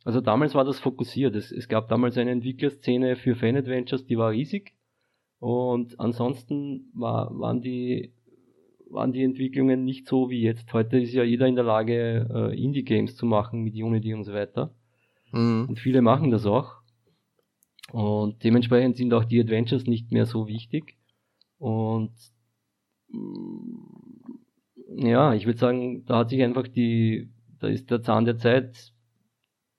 Also 0.05 0.21
damals 0.21 0.55
war 0.55 0.65
das 0.65 0.81
fokussiert. 0.81 1.37
Es, 1.37 1.53
es 1.53 1.69
gab 1.69 1.89
damals 1.89 2.17
eine 2.17 2.31
Entwicklerszene 2.31 3.17
für 3.17 3.37
Fan 3.37 3.57
Adventures, 3.57 4.07
die 4.07 4.19
war 4.19 4.31
riesig. 4.31 4.75
Und 5.39 6.01
ansonsten 6.01 6.91
war, 6.95 7.39
waren 7.39 7.61
die 7.61 8.13
waren 8.91 9.13
die 9.13 9.23
Entwicklungen 9.23 9.85
nicht 9.85 10.09
so 10.09 10.31
wie 10.31 10.43
jetzt. 10.43 10.73
Heute 10.73 10.99
ist 10.99 11.13
ja 11.13 11.23
jeder 11.23 11.47
in 11.47 11.55
der 11.55 11.65
Lage, 11.65 12.29
äh, 12.29 12.61
Indie-Games 12.61 13.15
zu 13.15 13.25
machen 13.25 13.63
mit 13.63 13.75
Unity 13.75 14.15
und 14.15 14.25
so 14.25 14.33
weiter. 14.33 14.75
Mhm. 15.31 15.67
Und 15.69 15.79
viele 15.79 16.03
machen 16.03 16.33
das 16.33 16.45
auch. 16.45 16.80
Und 17.93 18.43
dementsprechend 18.45 18.97
sind 18.97 19.13
auch 19.13 19.25
die 19.25 19.41
Adventures 19.41 19.85
nicht 19.85 20.13
mehr 20.13 20.27
so 20.27 20.47
wichtig. 20.47 20.97
Und 21.59 22.13
mm, 23.09 23.81
ja, 24.97 25.35
ich 25.35 25.47
würde 25.47 25.59
sagen, 25.59 26.05
da 26.05 26.19
hat 26.19 26.31
sich 26.31 26.43
einfach 26.43 26.69
die, 26.69 27.33
da 27.59 27.69
ist 27.69 27.91
der 27.91 28.03
Zahn 28.03 28.25
der 28.25 28.39
Zeit 28.39 28.93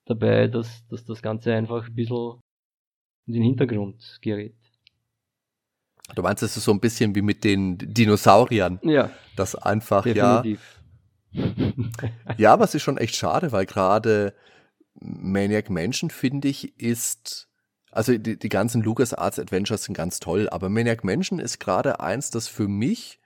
dabei, 0.06 0.47
dass, 0.47 0.86
dass 0.88 1.06
das 1.06 1.21
Ganze 1.21 1.54
einfach 1.54 1.88
ein 1.88 1.95
bisschen 1.95 2.39
in 3.28 3.34
den 3.34 3.43
Hintergrund 3.43 4.19
gerät. 4.21 4.56
Du 6.15 6.21
meinst, 6.21 6.43
es 6.43 6.58
ist 6.58 6.65
so 6.65 6.71
ein 6.71 6.80
bisschen 6.80 7.15
wie 7.15 7.21
mit 7.21 7.43
den 7.43 7.78
Dinosauriern. 7.78 8.80
Ja. 8.84 9.12
Das 9.38 9.56
einfach, 9.56 10.04
definitiv. 10.04 10.82
ja. 11.32 11.45
ja, 12.38 12.54
aber 12.54 12.65
es 12.65 12.76
ist 12.76 12.82
schon 12.82 12.97
echt 12.97 13.15
schade, 13.15 13.54
weil 13.54 13.65
gerade 13.65 14.34
Maniac 15.00 15.69
Mansion, 15.69 16.10
finde 16.10 16.50
ich, 16.50 16.78
ist 16.78 17.51
also 17.91 18.17
die, 18.17 18.38
die 18.38 18.49
ganzen 18.49 18.82
LucasArts 18.82 19.39
Adventures 19.39 19.84
sind 19.84 19.95
ganz 19.95 20.19
toll, 20.19 20.49
aber 20.49 20.69
Maniac 20.69 21.04
Mansion 21.04 21.39
ist 21.39 21.60
gerade 21.60 21.99
eins, 21.99 22.32
das 22.32 22.47
für 22.47 22.67
mich 22.67 23.19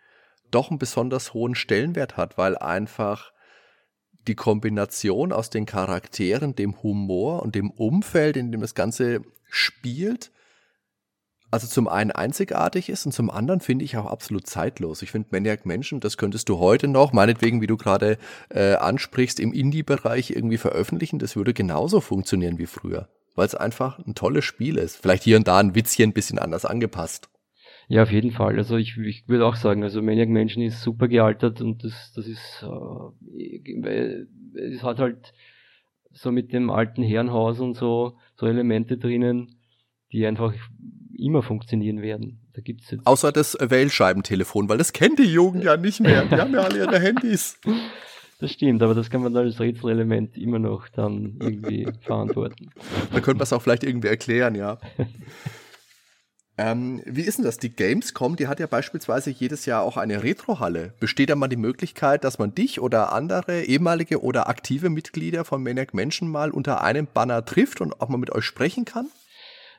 doch 0.51 0.69
einen 0.69 0.80
besonders 0.80 1.34
hohen 1.34 1.56
Stellenwert 1.56 2.17
hat, 2.17 2.38
weil 2.38 2.58
einfach 2.58 3.32
die 4.28 4.36
Kombination 4.36 5.32
aus 5.32 5.49
den 5.49 5.65
Charakteren, 5.65 6.56
dem 6.56 6.82
Humor 6.82 7.43
und 7.43 7.56
dem 7.56 7.69
Umfeld, 7.69 8.38
in 8.38 8.51
dem 8.51 8.62
das 8.62 8.73
Ganze 8.73 9.21
spielt, 9.49 10.32
also 11.51 11.67
zum 11.67 11.88
einen 11.88 12.12
einzigartig 12.12 12.89
ist 12.89 13.06
und 13.06 13.12
zum 13.12 13.30
anderen 13.30 13.62
finde 13.62 13.86
ich 13.86 13.95
auch 13.95 14.08
absolut 14.08 14.47
zeitlos. 14.47 15.01
Ich 15.01 15.12
finde 15.12 15.30
Maniac 15.32 15.65
Mansion, 15.65 15.99
das 15.99 16.17
könntest 16.17 16.49
du 16.49 16.60
heute 16.60 16.88
noch, 16.88 17.13
meinetwegen, 17.13 17.62
wie 17.62 17.67
du 17.67 17.78
gerade 17.78 18.17
äh, 18.49 18.73
ansprichst, 18.73 19.39
im 19.39 19.54
Indie-Bereich 19.54 20.32
irgendwie 20.32 20.58
veröffentlichen. 20.58 21.19
Das 21.19 21.36
würde 21.36 21.54
genauso 21.54 22.01
funktionieren 22.01 22.58
wie 22.58 22.65
früher, 22.65 23.08
weil 23.36 23.45
es 23.45 23.56
einfach 23.56 24.00
ein 24.00 24.15
tolles 24.15 24.45
Spiel 24.45 24.78
ist. 24.78 24.98
Vielleicht 24.98 25.24
hier 25.24 25.38
und 25.38 25.48
da 25.48 25.60
ein 25.60 25.76
Witzchen 25.76 26.10
ein 26.10 26.13
bisschen 26.13 26.39
anders 26.39 26.65
angepasst. 26.65 27.30
Ja, 27.88 28.04
auf 28.04 28.12
jeden 28.12 28.32
Fall. 28.32 28.58
Also 28.58 28.78
ich, 28.78 28.98
ich 28.98 29.28
würde 29.28 29.45
auch 29.45 29.56
sagen, 29.56 29.84
also 29.84 30.02
Maniac 30.02 30.30
Mansion 30.30 30.63
ist 30.63 30.82
super 30.82 31.08
gealtert 31.08 31.62
und 31.62 31.84
das, 31.84 32.12
das 32.15 32.26
ist, 32.26 32.65
äh, 33.84 34.26
es 34.60 34.82
hat 34.82 34.98
halt 34.98 35.34
so 36.12 36.32
mit 36.32 36.52
dem 36.52 36.71
alten 36.71 37.04
Herrenhaus 37.04 37.60
und 37.60 37.76
so, 37.76 38.17
so 38.36 38.48
Elemente 38.48 38.98
drinnen, 38.98 39.60
die 40.12 40.26
einfach 40.26 40.54
immer 41.17 41.43
funktionieren 41.43 42.02
werden. 42.02 42.39
Da 42.54 42.62
gibt's 42.62 42.89
jetzt 42.89 43.06
Außer 43.06 43.32
das 43.32 43.58
Wählscheibentelefon, 43.60 44.69
weil 44.69 44.78
das 44.78 44.93
kennt 44.93 45.19
die 45.19 45.32
Jugend 45.32 45.63
ja 45.63 45.78
nicht 45.78 46.00
mehr. 46.00 46.26
Die 46.26 46.36
haben 46.36 46.54
ja 46.54 46.62
alle 46.62 46.80
ihre 46.80 47.00
Handys. 47.02 47.60
Das 48.39 48.52
stimmt, 48.52 48.84
aber 48.84 48.93
das 48.93 49.10
kann 49.10 49.21
man 49.21 49.36
als 49.38 49.60
Rätselelement 49.60 50.38
immer 50.38 50.60
noch 50.60 50.89
dann 50.89 51.38
irgendwie 51.39 51.88
verantworten. 52.02 52.69
Da 53.12 53.21
könnte 53.21 53.36
man 53.36 53.43
es 53.43 53.54
auch 53.54 53.62
vielleicht 53.62 53.84
irgendwie 53.84 54.10
erklären, 54.10 54.56
ja. 54.56 54.78
Ähm, 56.58 57.02
wie 57.06 57.24
ist 57.24 57.38
denn 57.38 57.43
das? 57.43 57.58
Die 57.58 57.69
Gamescom, 57.69 58.38
die 58.38 58.48
hat 58.48 58.62
ja 58.62 58.67
beispielsweise 58.67 59.30
jedes 59.30 59.65
Jahr 59.65 59.84
auch 59.84 59.98
eine 59.98 60.24
Retrohalle. 60.24 60.93
Besteht 61.02 61.30
da 61.30 61.36
mal 61.36 61.50
die 61.50 61.58
Möglichkeit, 61.58 62.24
dass 62.24 62.39
man 62.39 62.56
dich 62.56 62.80
oder 62.80 63.12
andere 63.12 63.63
ehemalige 63.63 64.24
oder 64.24 64.48
aktive 64.48 64.89
Mitglieder 64.89 65.43
von 65.43 65.62
Maniac 65.63 65.93
Menschen 65.93 66.30
mal 66.30 66.52
unter 66.52 66.82
einem 66.82 67.08
Banner 67.13 67.43
trifft 67.43 67.82
und 67.82 68.00
auch 68.00 68.08
mal 68.08 68.17
mit 68.17 68.32
euch 68.32 68.45
sprechen 68.45 68.86
kann? 68.86 69.08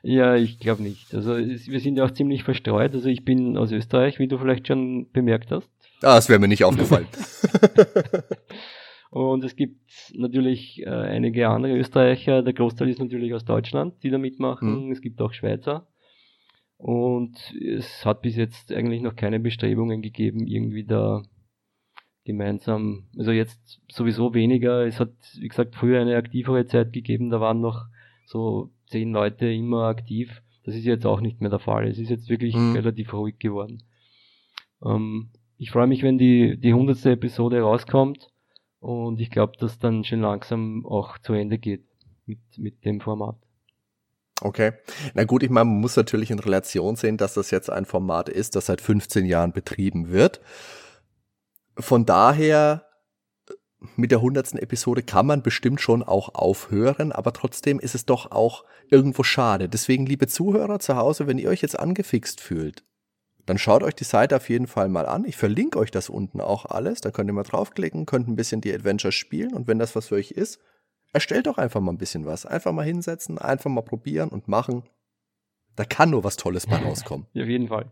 Ja, 0.03 0.35
ich 0.35 0.59
glaube 0.59 0.83
nicht. 0.83 1.15
Also 1.15 1.35
wir 1.37 1.79
sind 1.79 1.97
ja 1.97 2.05
auch 2.05 2.11
ziemlich 2.11 2.43
verstreut. 2.43 2.93
Also 2.93 3.09
ich 3.09 3.25
bin 3.25 3.57
aus 3.57 3.71
Österreich, 3.71 4.19
wie 4.19 4.27
du 4.27 4.37
vielleicht 4.37 4.67
schon 4.67 5.09
bemerkt 5.11 5.49
hast. 5.49 5.67
Das 6.01 6.29
wäre 6.29 6.39
mir 6.39 6.47
nicht 6.47 6.63
aufgefallen. 6.63 7.07
Und 9.09 9.43
es 9.43 9.55
gibt 9.55 9.81
natürlich 10.13 10.81
äh, 10.83 10.89
einige 10.89 11.49
andere 11.49 11.77
Österreicher. 11.77 12.43
Der 12.43 12.53
Großteil 12.53 12.89
ist 12.89 12.99
natürlich 12.99 13.33
aus 13.33 13.45
Deutschland, 13.45 13.95
die 14.03 14.09
da 14.09 14.17
mitmachen. 14.17 14.85
Mhm. 14.85 14.91
Es 14.91 15.01
gibt 15.01 15.21
auch 15.21 15.33
Schweizer. 15.33 15.87
Und 16.77 17.55
es 17.59 18.05
hat 18.05 18.21
bis 18.21 18.35
jetzt 18.35 18.71
eigentlich 18.71 19.01
noch 19.01 19.15
keine 19.15 19.39
Bestrebungen 19.39 20.01
gegeben, 20.01 20.45
irgendwie 20.45 20.83
da 20.83 21.23
gemeinsam, 22.23 23.05
also 23.17 23.31
jetzt 23.31 23.81
sowieso 23.89 24.33
weniger. 24.33 24.85
Es 24.85 24.99
hat, 24.99 25.13
wie 25.39 25.47
gesagt, 25.47 25.75
früher 25.75 25.99
eine 25.99 26.17
aktivere 26.17 26.67
Zeit 26.67 26.93
gegeben, 26.93 27.29
da 27.29 27.39
waren 27.39 27.61
noch 27.61 27.85
so 28.25 28.69
zehn 28.87 29.11
Leute 29.11 29.47
immer 29.47 29.85
aktiv. 29.85 30.43
Das 30.65 30.75
ist 30.75 30.85
jetzt 30.85 31.05
auch 31.05 31.21
nicht 31.21 31.39
mehr 31.41 31.49
der 31.49 31.59
Fall. 31.59 31.87
Es 31.87 31.97
ist 31.97 32.09
jetzt 32.09 32.29
wirklich 32.29 32.53
mhm. 32.53 32.73
relativ 32.73 33.13
ruhig 33.13 33.39
geworden. 33.39 33.83
Ähm, 34.85 35.29
ich 35.57 35.71
freue 35.71 35.87
mich, 35.87 36.03
wenn 36.03 36.17
die, 36.17 36.57
die 36.57 36.73
hundertste 36.73 37.11
Episode 37.11 37.61
rauskommt 37.61 38.29
und 38.79 39.19
ich 39.19 39.29
glaube, 39.29 39.53
dass 39.59 39.79
dann 39.79 40.03
schon 40.03 40.21
langsam 40.21 40.85
auch 40.85 41.17
zu 41.17 41.33
Ende 41.33 41.57
geht 41.57 41.85
mit, 42.25 42.39
mit 42.57 42.85
dem 42.85 43.01
Format. 43.01 43.37
Okay. 44.41 44.73
Na 45.15 45.23
gut, 45.23 45.41
ich 45.41 45.49
meine, 45.49 45.65
man 45.65 45.81
muss 45.81 45.95
natürlich 45.95 46.29
in 46.29 46.39
Relation 46.39 46.95
sehen, 46.95 47.17
dass 47.17 47.33
das 47.33 47.49
jetzt 47.49 47.71
ein 47.71 47.85
Format 47.85 48.29
ist, 48.29 48.55
das 48.55 48.67
seit 48.67 48.81
15 48.81 49.25
Jahren 49.25 49.51
betrieben 49.51 50.09
wird. 50.09 50.41
Von 51.79 52.05
daher, 52.05 52.85
mit 53.95 54.11
der 54.11 54.21
hundertsten 54.21 54.59
Episode 54.59 55.01
kann 55.01 55.25
man 55.25 55.41
bestimmt 55.41 55.81
schon 55.81 56.03
auch 56.03 56.35
aufhören, 56.35 57.11
aber 57.11 57.33
trotzdem 57.33 57.79
ist 57.79 57.95
es 57.95 58.05
doch 58.05 58.31
auch 58.31 58.63
irgendwo 58.89 59.23
schade. 59.23 59.69
Deswegen, 59.69 60.05
liebe 60.05 60.27
Zuhörer 60.27 60.79
zu 60.79 60.95
Hause, 60.95 61.25
wenn 61.25 61.39
ihr 61.39 61.49
euch 61.49 61.61
jetzt 61.61 61.79
angefixt 61.79 62.41
fühlt, 62.41 62.83
dann 63.47 63.57
schaut 63.57 63.81
euch 63.81 63.95
die 63.95 64.03
Seite 64.03 64.35
auf 64.35 64.49
jeden 64.49 64.67
Fall 64.67 64.89
mal 64.89 65.05
an. 65.05 65.23
Ich 65.25 65.37
verlinke 65.37 65.79
euch 65.79 65.89
das 65.89 66.09
unten 66.09 66.41
auch 66.41 66.65
alles. 66.65 66.99
Da 66.99 67.11
könnt 67.11 67.29
ihr 67.29 67.33
mal 67.33 67.43
draufklicken, 67.43 68.05
könnt 68.05 68.27
ein 68.27 68.35
bisschen 68.35 68.59
die 68.59 68.73
Adventures 68.73 69.15
spielen 69.15 69.53
und 69.53 69.67
wenn 69.67 69.79
das 69.79 69.95
was 69.95 70.09
für 70.09 70.15
euch 70.15 70.31
ist, 70.31 70.59
erstellt 71.13 71.47
doch 71.47 71.57
einfach 71.57 71.79
mal 71.79 71.93
ein 71.93 71.97
bisschen 71.97 72.25
was. 72.25 72.45
Einfach 72.45 72.73
mal 72.73 72.83
hinsetzen, 72.83 73.37
einfach 73.37 73.69
mal 73.69 73.83
probieren 73.83 74.29
und 74.29 74.49
machen. 74.49 74.83
Da 75.77 75.85
kann 75.85 76.09
nur 76.09 76.25
was 76.25 76.35
Tolles 76.35 76.67
bei 76.67 76.75
rauskommen. 76.83 77.25
ja, 77.33 77.43
auf 77.43 77.49
jeden 77.49 77.69
Fall. 77.69 77.89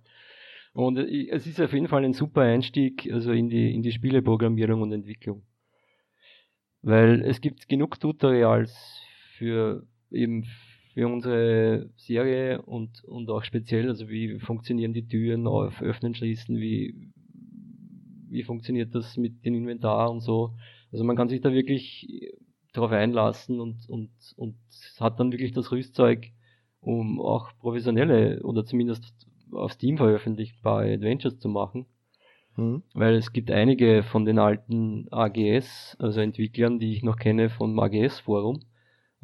Und 0.73 0.97
äh, 0.97 1.29
es 1.29 1.47
ist 1.47 1.61
auf 1.61 1.71
jeden 1.71 1.87
Fall 1.87 2.03
ein 2.03 2.13
super 2.13 2.41
Einstieg 2.41 3.09
also 3.13 3.31
in 3.31 3.47
die, 3.47 3.73
in 3.73 3.81
die 3.81 3.93
Spieleprogrammierung 3.93 4.81
und 4.81 4.91
Entwicklung. 4.91 5.43
Weil 6.81 7.23
es 7.23 7.39
gibt 7.39 7.69
genug 7.69 7.97
Tutorials 8.01 8.99
für 9.37 9.87
eben 10.11 10.45
für 10.95 11.07
unsere 11.09 11.89
Serie 11.97 12.61
und, 12.61 13.03
und 13.03 13.29
auch 13.29 13.43
speziell, 13.43 13.89
also 13.89 14.07
wie 14.07 14.39
funktionieren 14.39 14.93
die 14.93 15.05
Türen 15.05 15.45
auf 15.45 15.81
Öffnen, 15.81 16.15
Schließen, 16.15 16.57
wie, 16.57 17.11
wie 18.29 18.43
funktioniert 18.43 18.95
das 18.95 19.17
mit 19.17 19.45
dem 19.45 19.55
Inventar 19.55 20.09
und 20.09 20.21
so. 20.21 20.53
Also 20.93 21.03
man 21.03 21.17
kann 21.17 21.27
sich 21.27 21.41
da 21.41 21.51
wirklich 21.51 22.33
darauf 22.71 22.91
einlassen 22.91 23.59
und, 23.59 23.89
und, 23.89 24.09
und 24.37 24.55
hat 24.97 25.19
dann 25.19 25.33
wirklich 25.33 25.51
das 25.51 25.69
Rüstzeug, 25.73 26.31
um 26.79 27.19
auch 27.19 27.49
professionelle 27.59 28.41
oder 28.43 28.65
zumindest 28.65 29.27
auf 29.51 29.73
Steam 29.73 29.97
veröffentlichbare 29.97 30.93
Adventures 30.93 31.39
zu 31.39 31.49
machen. 31.49 31.87
Mhm. 32.55 32.83
Weil 32.93 33.15
es 33.15 33.33
gibt 33.33 33.51
einige 33.51 34.03
von 34.03 34.23
den 34.23 34.39
alten 34.39 35.09
AGS, 35.11 35.97
also 35.99 36.21
Entwicklern, 36.21 36.79
die 36.79 36.93
ich 36.93 37.03
noch 37.03 37.17
kenne 37.17 37.49
vom 37.49 37.77
AGS-Forum, 37.77 38.61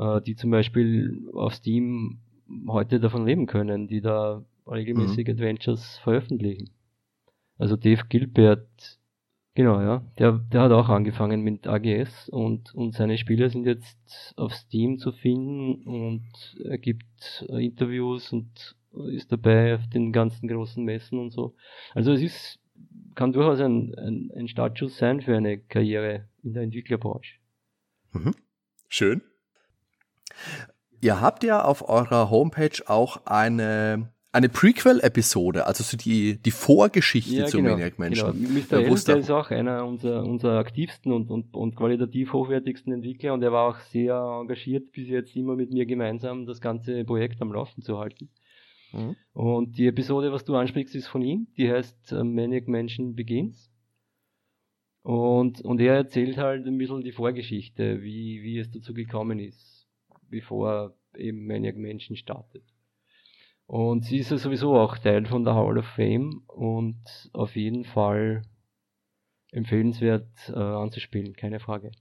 äh, 0.01 0.21
die 0.21 0.35
zum 0.35 0.51
Beispiel 0.51 1.29
auf 1.33 1.53
Steam 1.55 2.19
heute 2.67 2.99
davon 2.99 3.25
leben 3.25 3.45
können, 3.45 3.87
die 3.87 4.01
da 4.01 4.43
regelmäßig 4.67 5.27
mhm. 5.27 5.33
Adventures 5.33 5.97
veröffentlichen. 5.99 6.71
Also 7.57 7.75
Dave 7.75 8.03
Gilbert 8.09 8.99
Genau, 9.53 9.81
ja. 9.81 10.05
Der, 10.17 10.31
der 10.31 10.61
hat 10.61 10.71
auch 10.71 10.87
angefangen 10.87 11.41
mit 11.41 11.67
AGS 11.67 12.29
und, 12.29 12.73
und 12.73 12.93
seine 12.93 13.17
Spiele 13.17 13.49
sind 13.49 13.65
jetzt 13.65 14.33
auf 14.37 14.53
Steam 14.53 14.97
zu 14.97 15.11
finden 15.11 15.83
und 15.83 16.23
er 16.63 16.77
gibt 16.77 17.45
äh, 17.49 17.65
Interviews 17.65 18.31
und 18.31 18.77
ist 19.09 19.31
dabei 19.31 19.75
auf 19.75 19.87
den 19.89 20.13
ganzen 20.13 20.47
großen 20.47 20.83
Messen 20.83 21.19
und 21.19 21.31
so. 21.31 21.55
Also 21.93 22.13
es 22.13 22.21
ist, 22.21 22.59
kann 23.15 23.33
durchaus 23.33 23.59
ein, 23.59 23.93
ein, 23.95 24.31
ein 24.35 24.47
Startschuss 24.47 24.97
sein 24.97 25.19
für 25.21 25.35
eine 25.35 25.57
Karriere 25.57 26.29
in 26.43 26.53
der 26.53 26.63
Entwicklerbranche. 26.63 27.35
Mhm. 28.13 28.33
Schön. 28.87 29.21
Ihr 31.01 31.19
habt 31.19 31.43
ja 31.43 31.63
auf 31.63 31.87
eurer 31.89 32.29
Homepage 32.29 32.81
auch 32.85 33.25
eine 33.25 34.11
eine 34.33 34.47
Prequel-Episode, 34.47 35.67
also 35.67 35.83
so 35.83 35.97
die, 35.97 36.41
die 36.41 36.51
Vorgeschichte 36.51 37.35
ja, 37.35 37.45
zu 37.47 37.57
genau, 37.57 37.71
Maniac 37.71 37.99
Mansion. 37.99 38.31
Genau. 38.31 38.59
Mr. 38.89 39.05
Der 39.07 39.17
ist 39.17 39.29
auch 39.29 39.51
einer 39.51 39.85
unserer, 39.85 40.23
unserer 40.23 40.57
aktivsten 40.57 41.11
und, 41.11 41.29
und, 41.29 41.53
und 41.53 41.75
qualitativ 41.75 42.31
hochwertigsten 42.31 42.93
Entwickler 42.93 43.33
und 43.33 43.43
er 43.43 43.51
war 43.51 43.69
auch 43.69 43.79
sehr 43.79 44.15
engagiert, 44.15 44.91
bis 44.93 45.09
jetzt 45.09 45.35
immer 45.35 45.55
mit 45.55 45.71
mir 45.71 45.85
gemeinsam 45.85 46.45
das 46.45 46.61
ganze 46.61 47.03
Projekt 47.03 47.41
am 47.41 47.51
Laufen 47.51 47.81
zu 47.81 47.99
halten. 47.99 48.29
Mhm. 48.93 49.15
Und 49.33 49.77
die 49.77 49.87
Episode, 49.87 50.31
was 50.31 50.45
du 50.45 50.55
ansprichst, 50.55 50.95
ist 50.95 51.07
von 51.07 51.21
ihm, 51.21 51.47
die 51.57 51.69
heißt 51.69 52.13
äh, 52.13 52.23
Maniac 52.23 52.69
Mansion 52.69 53.15
Begins. 53.15 53.69
Und, 55.03 55.61
und 55.61 55.81
er 55.81 55.95
erzählt 55.95 56.37
halt 56.37 56.65
ein 56.67 56.77
bisschen 56.77 57.01
die 57.01 57.11
Vorgeschichte, 57.11 58.01
wie, 58.01 58.43
wie 58.43 58.59
es 58.59 58.69
dazu 58.71 58.93
gekommen 58.93 59.39
ist, 59.39 59.80
bevor 60.31 60.95
eben 61.15 61.45
Maniac 61.45 61.77
Mansion 61.77 62.17
startet. 62.17 62.63
Und 63.67 64.03
sie 64.03 64.17
ist 64.17 64.31
ja 64.31 64.37
sowieso 64.37 64.75
auch 64.75 64.97
Teil 64.97 65.25
von 65.25 65.43
der 65.43 65.55
Hall 65.55 65.77
of 65.77 65.85
Fame 65.95 66.43
und 66.47 66.99
auf 67.33 67.55
jeden 67.55 67.85
Fall 67.85 68.41
empfehlenswert 69.51 70.27
äh, 70.49 70.59
anzuspielen, 70.59 71.35
keine 71.35 71.59
Frage. 71.59 71.91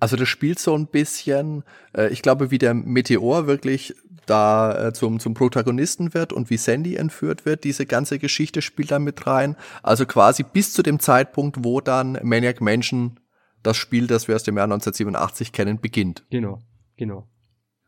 Also 0.00 0.16
das 0.16 0.28
spielt 0.28 0.58
so 0.58 0.76
ein 0.76 0.86
bisschen, 0.88 1.62
äh, 1.96 2.08
ich 2.08 2.22
glaube, 2.22 2.50
wie 2.50 2.58
der 2.58 2.74
Meteor 2.74 3.46
wirklich 3.46 3.94
da 4.26 4.88
äh, 4.88 4.92
zum, 4.92 5.20
zum 5.20 5.34
Protagonisten 5.34 6.14
wird 6.14 6.32
und 6.32 6.50
wie 6.50 6.56
Sandy 6.56 6.96
entführt 6.96 7.44
wird, 7.44 7.64
diese 7.64 7.86
ganze 7.86 8.18
Geschichte 8.18 8.62
spielt 8.62 8.90
da 8.90 8.98
mit 8.98 9.26
rein. 9.26 9.56
Also 9.82 10.06
quasi 10.06 10.42
bis 10.42 10.72
zu 10.72 10.82
dem 10.82 10.98
Zeitpunkt, 10.98 11.64
wo 11.64 11.80
dann 11.80 12.18
Maniac 12.22 12.60
Mansion, 12.60 13.20
das 13.62 13.76
Spiel, 13.76 14.06
das 14.06 14.28
wir 14.28 14.34
aus 14.34 14.42
dem 14.42 14.56
Jahr 14.56 14.64
1987 14.64 15.52
kennen, 15.52 15.80
beginnt. 15.80 16.24
Genau, 16.30 16.60
genau. 16.96 17.28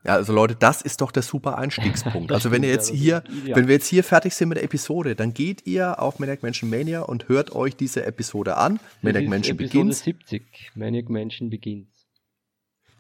Ja, 0.07 0.15
also 0.15 0.33
Leute, 0.33 0.55
das 0.55 0.83
ist 0.83 1.01
doch 1.01 1.11
der 1.11 1.23
super 1.23 1.59
Einstiegspunkt. 1.59 2.31
also 2.33 2.53
wenn 2.53 2.63
ihr 2.63 2.69
jetzt 2.69 2.91
hier, 2.91 3.25
wenn 3.53 3.67
wir 3.67 3.75
jetzt 3.75 3.89
hier 3.89 4.05
fertig 4.05 4.35
sind 4.35 4.49
mit 4.49 4.57
der 4.57 4.65
Episode, 4.65 5.17
dann 5.17 5.35
geht 5.35 5.67
ihr 5.67 6.01
auf 6.01 6.21
Maniac 6.21 6.45
Mansion 6.45 6.71
Mania 6.71 7.03
und 7.03 7.29
hört 7.29 7.55
euch 7.57 7.75
diese 7.75 8.07
Episode 8.07 8.57
an. 8.57 8.79
Maniac 9.03 9.27
Mansion 9.27 9.57
Begins. 9.57 10.05
70. 10.05 10.73
Maniac 10.77 11.09
Mansion 11.09 11.51
Begins. 11.51 11.89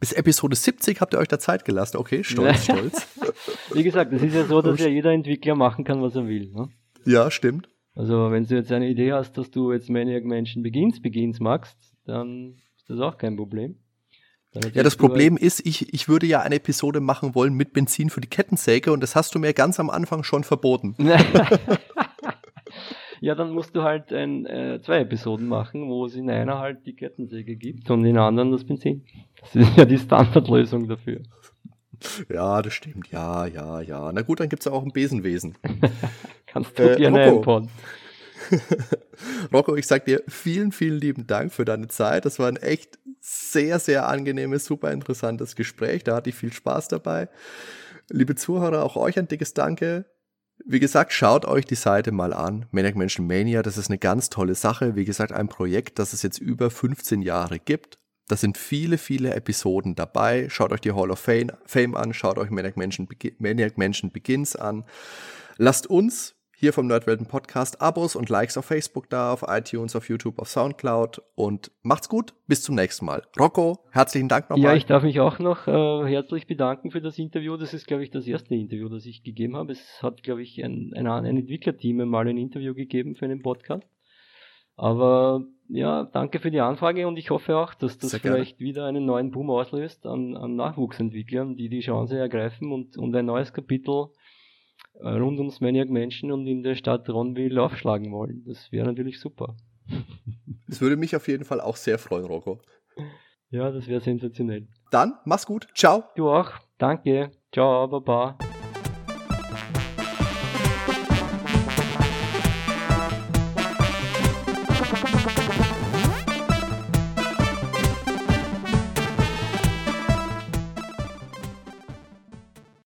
Bis 0.01 0.13
Episode 0.13 0.57
70 0.57 1.01
habt 1.01 1.15
ihr 1.15 1.19
euch 1.19 1.29
da 1.29 1.39
Zeit 1.39 1.65
gelassen. 1.65 1.97
Okay, 1.97 2.25
stolz, 2.25 2.65
stolz. 2.65 3.07
Wie 3.73 3.85
gesagt, 3.85 4.13
es 4.13 4.23
ist 4.23 4.35
ja 4.35 4.45
so, 4.45 4.61
dass 4.61 4.81
ja 4.81 4.89
jeder 4.89 5.13
Entwickler 5.13 5.55
machen 5.55 5.85
kann, 5.85 6.03
was 6.03 6.17
er 6.17 6.27
will. 6.27 6.51
Ne? 6.53 6.69
Ja, 7.05 7.31
stimmt. 7.31 7.69
Also 7.95 8.31
wenn 8.31 8.45
du 8.45 8.57
jetzt 8.57 8.73
eine 8.73 8.89
Idee 8.89 9.13
hast, 9.13 9.39
dass 9.39 9.51
du 9.51 9.73
jetzt 9.73 9.89
Maniac 9.89 10.25
Mansion 10.25 10.63
Begins 10.63 11.01
Begins 11.01 11.39
magst, 11.39 11.79
dann 12.05 12.57
ist 12.77 12.91
das 12.91 13.01
auch 13.01 13.17
kein 13.17 13.37
Problem. 13.37 13.77
Ja, 14.75 14.83
das 14.83 14.97
Problem 14.97 15.37
ist, 15.37 15.65
ich, 15.67 15.93
ich 15.93 16.09
würde 16.09 16.27
ja 16.27 16.41
eine 16.41 16.57
Episode 16.57 17.01
machen 17.01 17.35
wollen 17.35 17.55
mit 17.55 17.73
Benzin 17.73 18.11
für 18.11 18.21
die 18.21 18.29
Kettensäge 18.29 18.93
und 18.93 19.03
das 19.03 19.15
hast 19.15 19.35
du 19.35 19.39
mir 19.39 19.53
ganz 19.53 19.81
am 19.81 19.91
Anfang 19.91 20.23
schon 20.23 20.45
verboten. 20.45 20.95
ja, 23.21 23.35
dann 23.35 23.51
musst 23.51 23.75
du 23.75 23.83
halt 23.83 24.13
ein, 24.13 24.47
äh, 24.47 24.81
zwei 24.83 25.01
Episoden 25.01 25.47
machen, 25.47 25.89
wo 25.89 26.07
es 26.07 26.15
in 26.15 26.31
einer 26.31 26.59
halt 26.59 26.87
die 26.87 26.95
Kettensäge 26.95 27.57
gibt 27.57 27.91
und 27.91 28.05
in 28.05 28.15
der 28.15 28.25
anderen 28.25 28.53
das 28.53 28.65
Benzin. 28.65 29.05
Das 29.41 29.57
ist 29.57 29.77
ja 29.77 29.85
die 29.85 29.99
Standardlösung 29.99 30.89
dafür. 30.89 31.23
Ja, 32.29 32.63
das 32.63 32.75
stimmt. 32.75 33.11
Ja, 33.11 33.47
ja, 33.47 33.81
ja. 33.81 34.11
Na 34.13 34.23
gut, 34.23 34.41
dann 34.41 34.49
gibt 34.49 34.61
es 34.61 34.67
ja 34.67 34.73
auch 34.73 34.83
ein 34.83 34.93
Besenwesen. 34.93 35.57
Kannst 36.47 36.79
du 36.79 36.93
äh, 36.93 36.97
gerne 36.97 37.23
einbauen. 37.23 37.69
Rocco, 39.53 39.77
ich 39.77 39.87
sag 39.87 40.05
dir 40.05 40.23
vielen, 40.29 40.73
vielen 40.73 41.01
lieben 41.01 41.27
Dank 41.27 41.53
für 41.53 41.65
deine 41.65 41.89
Zeit. 41.89 42.25
Das 42.25 42.39
war 42.39 42.49
ein 42.49 42.57
echt 42.57 42.99
sehr, 43.21 43.79
sehr 43.79 44.09
angenehmes, 44.09 44.65
super 44.65 44.93
interessantes 44.93 45.57
Gespräch. 45.57 46.05
Da 46.05 46.17
hatte 46.17 46.31
ich 46.31 46.37
viel 46.37 46.53
Spaß 46.53 46.89
dabei. 46.89 47.29
Liebe 48.09 48.35
Zuhörer, 48.35 48.85
auch 48.85 48.97
euch 48.97 49.19
ein 49.19 49.29
dickes 49.29 49.55
Danke. 49.55 50.07
Wie 50.65 50.81
gesagt, 50.81 51.13
schaut 51.13 51.45
euch 51.45 51.65
die 51.65 51.75
Seite 51.75 52.13
mal 52.13 52.33
an. 52.33 52.67
Maniac 52.71 52.97
Mansion 52.97 53.27
Mania, 53.27 53.63
das 53.63 53.79
ist 53.79 53.91
eine 53.91 53.99
ganz 53.99 54.31
tolle 54.31 54.55
Sache. 54.55 54.97
Wie 54.97 55.05
gesagt, 55.05 55.33
ein 55.33 55.49
Projekt, 55.49 55.99
das 55.99 56.13
es 56.13 56.23
jetzt 56.23 56.39
über 56.39 56.71
15 56.71 57.23
Jahre 57.23 57.59
gibt. 57.59 57.99
Da 58.29 58.37
sind 58.37 58.59
viele, 58.59 58.99
viele 58.99 59.35
Episoden 59.35 59.95
dabei. 59.95 60.49
Schaut 60.49 60.73
euch 60.73 60.81
die 60.81 60.93
Hall 60.93 61.11
of 61.11 61.19
Fame 61.19 61.95
an, 61.95 62.13
schaut 62.13 62.39
euch 62.39 62.51
Maniac 62.51 62.77
Mansion, 62.77 63.09
Maniac 63.39 63.79
Mansion 63.79 64.11
Begins 64.11 64.57
an. 64.57 64.85
Lasst 65.59 65.87
uns 65.87 66.36
hier 66.59 66.73
vom 66.73 66.87
Nerdwelten 66.87 67.27
Podcast 67.27 67.83
Abos 67.83 68.17
und 68.17 68.31
Likes 68.31 68.57
auf 68.57 68.65
Facebook 68.65 69.11
da, 69.11 69.31
auf 69.31 69.45
iTunes, 69.47 69.95
auf 69.95 70.09
YouTube, 70.09 70.39
auf 70.39 70.49
Soundcloud 70.49 71.21
und 71.35 71.71
macht's 71.83 72.09
gut, 72.09 72.33
bis 72.47 72.63
zum 72.63 72.75
nächsten 72.77 73.05
Mal. 73.05 73.25
Rocco, 73.39 73.81
herzlichen 73.91 74.31
Dank 74.31 74.49
nochmal. 74.49 74.71
Ja, 74.71 74.75
ich 74.75 74.87
darf 74.87 75.03
mich 75.03 75.21
auch 75.21 75.39
noch 75.39 75.67
äh, 75.69 76.09
herzlich 76.09 76.47
bedanken 76.47 76.91
für 76.91 77.03
das 77.03 77.19
Interview. 77.19 77.59
Das 77.59 77.75
ist, 77.75 77.87
glaube 77.87 78.05
ich, 78.05 78.11
das 78.11 78.27
erste 78.27 78.55
Interview, 78.55 78.89
das 78.89 79.05
ich 79.05 79.23
gegeben 79.23 79.55
habe. 79.55 79.73
Es 79.73 80.03
hat, 80.03 80.23
glaube 80.23 80.43
ich, 80.43 80.65
ein, 80.65 80.95
ein, 80.97 81.07
ein 81.07 81.37
Entwicklerteam 81.37 82.09
mal 82.09 82.27
ein 82.27 82.39
Interview 82.39 82.73
gegeben 82.73 83.17
für 83.17 83.27
einen 83.27 83.43
Podcast. 83.43 83.87
Aber 84.77 85.45
ja, 85.69 86.05
danke 86.05 86.39
für 86.39 86.51
die 86.51 86.61
Anfrage 86.61 87.07
und 87.07 87.19
ich 87.19 87.29
hoffe 87.29 87.59
auch, 87.59 87.75
dass 87.75 87.99
das 87.99 88.13
Sehr 88.13 88.21
vielleicht 88.21 88.59
gerne. 88.59 88.69
wieder 88.69 88.87
einen 88.87 89.05
neuen 89.05 89.31
Boom 89.31 89.51
auslöst 89.51 90.07
an, 90.07 90.35
an 90.37 90.57
Nachwuchsentwicklern, 90.57 91.57
die 91.57 91.69
die 91.69 91.81
Chance 91.81 92.19
ergreifen 92.19 92.73
und, 92.73 92.97
und 92.97 93.15
ein 93.15 93.27
neues 93.27 93.53
Kapitel 93.53 94.09
rund 95.03 95.39
ums 95.39 95.61
Maniac 95.61 95.91
Menschen 95.91 96.33
und 96.33 96.47
in 96.47 96.63
der 96.63 96.75
Stadt 96.75 97.09
Ronville 97.09 97.63
aufschlagen 97.63 98.13
wollen. 98.13 98.45
Das 98.47 98.73
wäre 98.73 98.87
natürlich 98.87 99.21
super. 99.21 99.57
Das 100.69 100.81
würde 100.81 100.97
mich 100.97 101.15
auf 101.15 101.29
jeden 101.29 101.45
Fall 101.45 101.61
auch 101.61 101.77
sehr 101.77 101.97
freuen, 101.97 102.25
Rocco. 102.25 102.61
Ja, 103.51 103.71
das 103.71 103.87
wäre 103.87 104.01
sensationell. 104.01 104.67
Dann, 104.91 105.15
mach's 105.25 105.47
gut. 105.47 105.69
Ciao. 105.77 106.03
Du 106.17 106.29
auch. 106.29 106.51
Danke. 106.77 107.31
Ciao, 107.53 107.87
Baba. 107.87 108.37